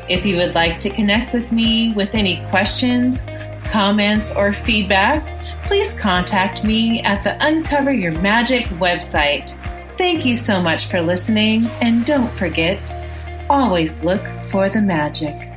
[0.09, 3.23] If you would like to connect with me with any questions,
[3.65, 5.25] comments, or feedback,
[5.65, 9.57] please contact me at the Uncover Your Magic website.
[9.99, 12.79] Thank you so much for listening, and don't forget,
[13.51, 15.56] always look for the magic.